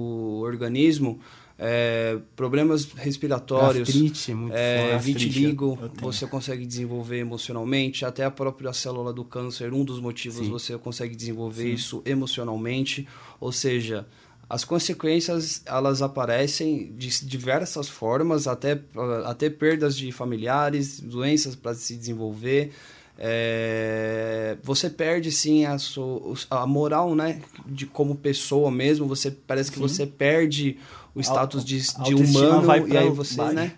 organismo, 0.43 1.19
é, 1.59 2.19
problemas 2.35 2.85
respiratórios, 2.93 3.87
Gastrite, 3.89 4.33
muito 4.33 4.55
é. 4.55 4.91
Gastrite, 4.91 5.25
vitiligo, 5.25 5.79
você 5.99 6.27
consegue 6.27 6.65
desenvolver 6.65 7.17
emocionalmente, 7.17 8.05
até 8.05 8.23
a 8.23 8.31
própria 8.31 8.71
célula 8.73 9.11
do 9.11 9.25
câncer, 9.25 9.73
um 9.73 9.83
dos 9.83 9.99
motivos 9.99 10.45
Sim. 10.45 10.51
você 10.51 10.77
consegue 10.77 11.15
desenvolver 11.15 11.67
isso 11.67 12.01
emocionalmente, 12.05 13.07
ou 13.39 13.51
seja, 13.51 14.05
as 14.49 14.63
consequências 14.63 15.61
elas 15.65 16.01
aparecem 16.01 16.93
de 16.95 17.25
diversas 17.25 17.89
formas, 17.89 18.47
até, 18.47 18.79
até 19.25 19.49
perdas 19.49 19.97
de 19.97 20.11
familiares, 20.11 20.99
doenças 20.99 21.55
para 21.55 21.73
se 21.73 21.97
desenvolver. 21.97 22.71
É, 23.19 24.57
você 24.63 24.89
perde 24.89 25.31
sim 25.31 25.65
a, 25.65 25.77
sua, 25.77 26.33
a 26.49 26.65
moral, 26.67 27.15
né? 27.15 27.41
De 27.65 27.85
como 27.85 28.15
pessoa 28.15 28.69
mesmo. 28.71 29.07
Você 29.07 29.31
parece 29.31 29.71
que 29.71 29.77
Sim. 29.77 29.83
você 29.87 30.05
perde 30.05 30.77
o 31.15 31.19
status 31.21 31.65
de, 31.65 31.81
a 31.97 32.03
de 32.03 32.15
humano 32.15 32.61
vai 32.67 32.79
e 32.79 32.87
pra 32.87 32.99
aí 33.01 33.09
você, 33.09 33.35
baixo. 33.37 33.55
né? 33.55 33.71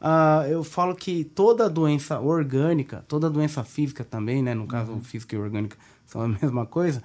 Ah, 0.00 0.44
eu 0.48 0.62
falo 0.62 0.94
que 0.94 1.24
toda 1.24 1.68
doença 1.68 2.20
orgânica, 2.20 3.04
toda 3.08 3.30
doença 3.30 3.64
física 3.64 4.04
também, 4.04 4.42
né? 4.42 4.54
No 4.54 4.66
caso, 4.66 4.92
Uhum. 4.92 5.00
física 5.00 5.34
e 5.34 5.38
orgânica 5.38 5.76
são 6.06 6.22
a 6.22 6.28
mesma 6.28 6.66
coisa. 6.66 7.02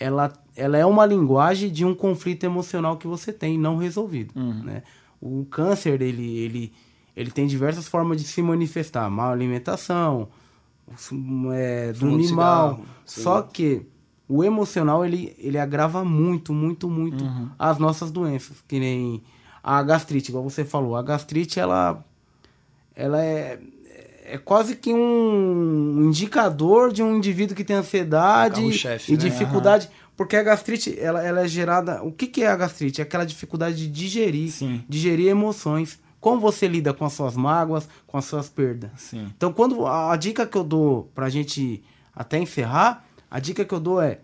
Ela, 0.00 0.32
ela 0.56 0.76
é 0.76 0.84
uma 0.84 1.06
linguagem 1.06 1.70
de 1.70 1.84
um 1.84 1.94
conflito 1.94 2.44
emocional 2.44 2.96
que 2.96 3.06
você 3.06 3.32
tem 3.32 3.56
não 3.58 3.76
resolvido, 3.76 4.32
Uhum. 4.36 4.62
né? 4.64 4.82
O 5.20 5.46
câncer, 5.50 6.02
ele, 6.02 6.38
ele, 6.38 6.72
ele 7.16 7.30
tem 7.30 7.46
diversas 7.46 7.86
formas 7.86 8.20
de 8.20 8.26
se 8.26 8.42
manifestar. 8.42 9.08
Má 9.08 9.30
alimentação, 9.30 10.28
é, 11.52 11.92
Fumo 11.94 12.10
dormir 12.10 12.26
de 12.26 12.32
mal. 12.32 12.70
cigarro, 12.74 12.86
sim. 13.04 13.22
Só 13.22 13.42
que 13.42 13.86
o 14.28 14.42
emocional, 14.42 15.04
ele, 15.04 15.34
ele 15.38 15.58
agrava 15.58 16.04
muito, 16.04 16.52
muito, 16.52 16.88
muito 16.88 17.24
Uhum. 17.24 17.48
as 17.58 17.78
nossas 17.78 18.10
doenças. 18.10 18.62
Que 18.66 18.78
nem 18.78 19.22
a 19.62 19.82
gastrite, 19.82 20.30
igual 20.30 20.44
você 20.44 20.64
falou. 20.64 20.96
A 20.96 21.02
gastrite, 21.02 21.58
ela 21.60 22.04
ela 22.96 23.22
é, 23.22 23.58
é 24.24 24.38
quase 24.38 24.76
que 24.76 24.92
um 24.94 26.04
indicador 26.06 26.92
de 26.92 27.02
um 27.02 27.16
indivíduo 27.16 27.56
que 27.56 27.64
tem 27.64 27.76
ansiedade 27.76 28.60
e 28.62 29.10
né? 29.12 29.16
dificuldade. 29.16 29.88
Porque 30.16 30.36
a 30.36 30.42
gastrite, 30.44 30.96
ela, 30.98 31.20
ela 31.24 31.40
é 31.40 31.48
gerada... 31.48 32.00
O 32.04 32.12
que, 32.12 32.28
que 32.28 32.44
é 32.44 32.46
a 32.46 32.54
gastrite? 32.54 33.00
É 33.00 33.04
aquela 33.04 33.24
dificuldade 33.26 33.76
de 33.76 33.88
digerir, 33.88 34.48
Sim. 34.52 34.84
digerir 34.88 35.26
emoções. 35.28 35.98
Como 36.24 36.40
você 36.40 36.66
lida 36.66 36.94
com 36.94 37.04
as 37.04 37.12
suas 37.12 37.36
mágoas, 37.36 37.86
com 38.06 38.16
as 38.16 38.24
suas 38.24 38.48
perdas. 38.48 38.90
Sim. 38.96 39.30
Então, 39.36 39.52
quando 39.52 39.84
a, 39.86 40.10
a 40.10 40.16
dica 40.16 40.46
que 40.46 40.56
eu 40.56 40.64
dou 40.64 41.10
pra 41.14 41.28
gente 41.28 41.84
até 42.16 42.38
encerrar, 42.38 43.04
a 43.30 43.38
dica 43.38 43.62
que 43.62 43.74
eu 43.74 43.78
dou 43.78 44.00
é 44.00 44.20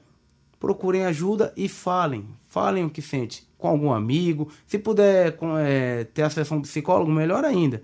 procurem 0.59 1.05
ajuda 1.05 1.53
e 1.55 1.69
falem. 1.69 2.27
Falem 2.47 2.87
o 2.87 2.91
que 2.91 3.03
sente 3.03 3.47
com 3.59 3.69
algum 3.69 3.93
amigo. 3.93 4.51
Se 4.67 4.79
puder 4.79 5.37
com- 5.37 5.59
é, 5.59 6.05
ter 6.05 6.23
acesso 6.23 6.55
a 6.55 6.57
um 6.57 6.63
psicólogo, 6.63 7.11
melhor 7.13 7.45
ainda. 7.45 7.83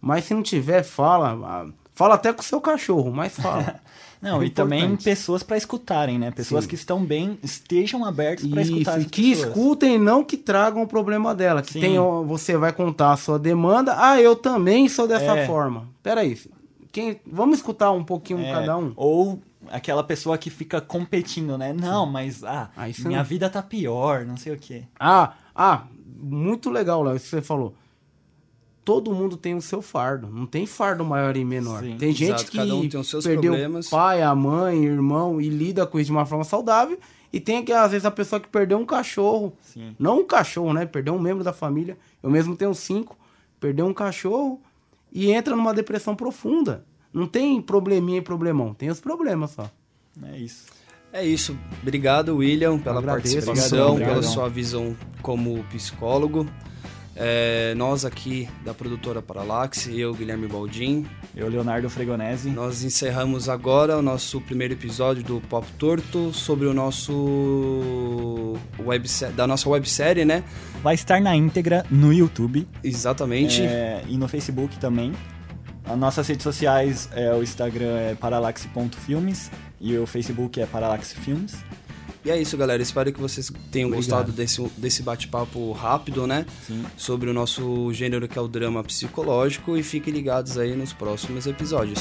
Mas 0.00 0.24
se 0.24 0.34
não 0.34 0.42
tiver, 0.42 0.82
fala. 0.82 1.72
Fala 1.94 2.16
até 2.16 2.32
com 2.32 2.40
o 2.40 2.44
seu 2.44 2.60
cachorro, 2.60 3.12
mas 3.12 3.36
fala. 3.36 3.80
Não, 4.22 4.40
É 4.40 4.46
e 4.46 4.50
também 4.50 4.94
pessoas 4.96 5.42
para 5.42 5.56
escutarem, 5.56 6.16
né? 6.16 6.30
Pessoas 6.30 6.62
Sim. 6.64 6.68
que 6.70 6.74
estão 6.76 7.04
bem, 7.04 7.36
estejam 7.42 8.04
abertas 8.04 8.46
para 8.46 8.62
Isso, 8.62 8.72
escutar 8.72 8.98
e 8.98 9.00
as 9.02 9.10
que 9.10 9.30
pessoas. 9.30 9.48
escutem, 9.48 9.98
não 9.98 10.22
que 10.22 10.36
tragam 10.36 10.80
o 10.82 10.86
problema 10.86 11.34
dela. 11.34 11.60
Que 11.60 11.72
Sim. 11.72 11.80
tenham, 11.80 12.24
você 12.24 12.56
vai 12.56 12.72
contar 12.72 13.12
a 13.12 13.16
sua 13.16 13.36
demanda. 13.36 13.96
Ah, 13.98 14.20
eu 14.20 14.36
também 14.36 14.88
sou 14.88 15.08
dessa 15.08 15.36
É. 15.36 15.46
forma. 15.46 15.88
Peraí. 16.04 16.38
Quem, 16.92 17.20
vamos 17.26 17.56
escutar 17.58 17.90
um 17.90 18.04
pouquinho 18.04 18.38
É, 18.40 18.52
cada 18.52 18.76
um? 18.78 18.92
Ou 18.94 19.40
aquela 19.70 20.04
pessoa 20.04 20.38
que 20.38 20.50
fica 20.50 20.80
competindo, 20.80 21.58
né? 21.58 21.72
Não, 21.72 22.06
mas 22.06 22.44
ah, 22.44 22.70
Ah, 22.76 22.88
isso 22.88 23.08
minha 23.08 23.18
não- 23.20 23.24
vida 23.26 23.50
tá 23.50 23.60
pior, 23.60 24.24
não 24.24 24.36
sei 24.36 24.52
o 24.52 24.58
quê. 24.58 24.84
Ah, 25.00 25.32
ah, 25.54 25.82
muito 26.22 26.70
legal, 26.70 27.02
Léo, 27.02 27.16
isso 27.16 27.24
que 27.24 27.30
você 27.30 27.42
falou. 27.42 27.74
Todo 28.84 29.12
mundo 29.12 29.36
tem 29.36 29.54
o 29.54 29.62
seu 29.62 29.80
fardo, 29.80 30.28
não 30.28 30.44
tem 30.44 30.66
fardo 30.66 31.04
maior 31.04 31.36
e 31.36 31.44
menor. 31.44 31.82
Sim, 31.82 31.96
tem 31.96 32.12
gente 32.12 32.28
exato, 32.30 32.50
que 32.50 32.56
cada 32.56 32.74
um 32.74 32.88
tem 32.88 32.98
os 32.98 33.08
seus 33.08 33.24
perdeu 33.24 33.52
problemas. 33.52 33.86
o 33.86 33.90
pai, 33.90 34.22
a 34.22 34.34
mãe, 34.34 34.84
irmão 34.84 35.40
e 35.40 35.48
lida 35.48 35.86
com 35.86 36.00
isso 36.00 36.06
de 36.06 36.12
uma 36.12 36.26
forma 36.26 36.42
saudável. 36.42 36.98
E 37.32 37.40
tem 37.40 37.64
que, 37.64 37.72
às 37.72 37.92
vezes, 37.92 38.04
a 38.04 38.10
pessoa 38.10 38.40
que 38.40 38.48
perdeu 38.48 38.78
um 38.78 38.84
cachorro. 38.84 39.56
Sim. 39.62 39.94
Não 39.98 40.20
um 40.20 40.26
cachorro, 40.26 40.72
né? 40.72 40.84
Perdeu 40.84 41.14
um 41.14 41.18
membro 41.18 41.42
da 41.42 41.52
família. 41.52 41.96
Eu 42.22 42.30
mesmo 42.30 42.56
tenho 42.56 42.74
cinco. 42.74 43.16
Perdeu 43.58 43.86
um 43.86 43.94
cachorro 43.94 44.60
e 45.12 45.30
entra 45.30 45.54
numa 45.54 45.72
depressão 45.72 46.16
profunda. 46.16 46.84
Não 47.12 47.26
tem 47.26 47.60
probleminha 47.60 48.18
e 48.18 48.22
problemão, 48.22 48.72
tem 48.72 48.88
os 48.88 49.00
problemas 49.00 49.50
só. 49.50 49.70
É 50.24 50.38
isso. 50.38 50.66
É 51.12 51.24
isso. 51.24 51.56
Obrigado, 51.82 52.36
William, 52.36 52.78
pela 52.78 52.98
agradeço. 52.98 53.36
participação, 53.36 53.92
Obrigadão, 53.92 54.20
pela 54.20 54.32
sua 54.32 54.48
visão 54.48 54.96
como 55.20 55.62
psicólogo. 55.64 56.46
É, 57.14 57.74
nós 57.76 58.04
aqui 58.06 58.48
da 58.64 58.72
produtora 58.72 59.20
Paralaxe, 59.20 59.98
eu, 60.00 60.14
Guilherme 60.14 60.48
Baldin, 60.48 61.06
Eu, 61.36 61.48
Leonardo 61.48 61.90
Fregonese. 61.90 62.48
nós 62.48 62.82
encerramos 62.82 63.50
agora 63.50 63.98
o 63.98 64.02
nosso 64.02 64.40
primeiro 64.40 64.72
episódio 64.72 65.22
do 65.22 65.40
Pop 65.42 65.66
Torto 65.78 66.32
sobre 66.32 66.66
o 66.66 66.72
nosso 66.72 68.54
webse- 68.78 69.26
da 69.32 69.46
nossa 69.46 69.68
websérie, 69.68 70.24
né? 70.24 70.42
Vai 70.82 70.94
estar 70.94 71.20
na 71.20 71.36
íntegra 71.36 71.84
no 71.90 72.12
YouTube 72.12 72.66
Exatamente. 72.82 73.62
é, 73.62 74.02
e 74.08 74.16
no 74.16 74.26
Facebook 74.28 74.78
também. 74.78 75.12
As 75.84 75.98
nossas 75.98 76.26
redes 76.28 76.44
sociais, 76.44 77.08
é, 77.12 77.32
o 77.34 77.42
Instagram 77.42 77.96
é 77.98 78.14
paralaxe.filmes 78.14 79.50
e 79.80 79.98
o 79.98 80.06
Facebook 80.06 80.60
é 80.60 80.66
Paralaxe 80.66 81.14
Filmes. 81.16 81.56
E 82.24 82.30
é 82.30 82.40
isso, 82.40 82.56
galera. 82.56 82.82
Espero 82.82 83.12
que 83.12 83.20
vocês 83.20 83.50
tenham 83.70 83.88
Obrigado. 83.88 84.10
gostado 84.10 84.32
desse, 84.32 84.62
desse 84.76 85.02
bate-papo 85.02 85.72
rápido, 85.72 86.26
né? 86.26 86.46
Sim. 86.66 86.84
Sobre 86.96 87.28
o 87.28 87.32
nosso 87.32 87.92
gênero 87.92 88.28
que 88.28 88.38
é 88.38 88.40
o 88.40 88.48
drama 88.48 88.82
psicológico. 88.84 89.76
E 89.76 89.82
fiquem 89.82 90.12
ligados 90.12 90.56
aí 90.56 90.76
nos 90.76 90.92
próximos 90.92 91.46
episódios. 91.46 92.00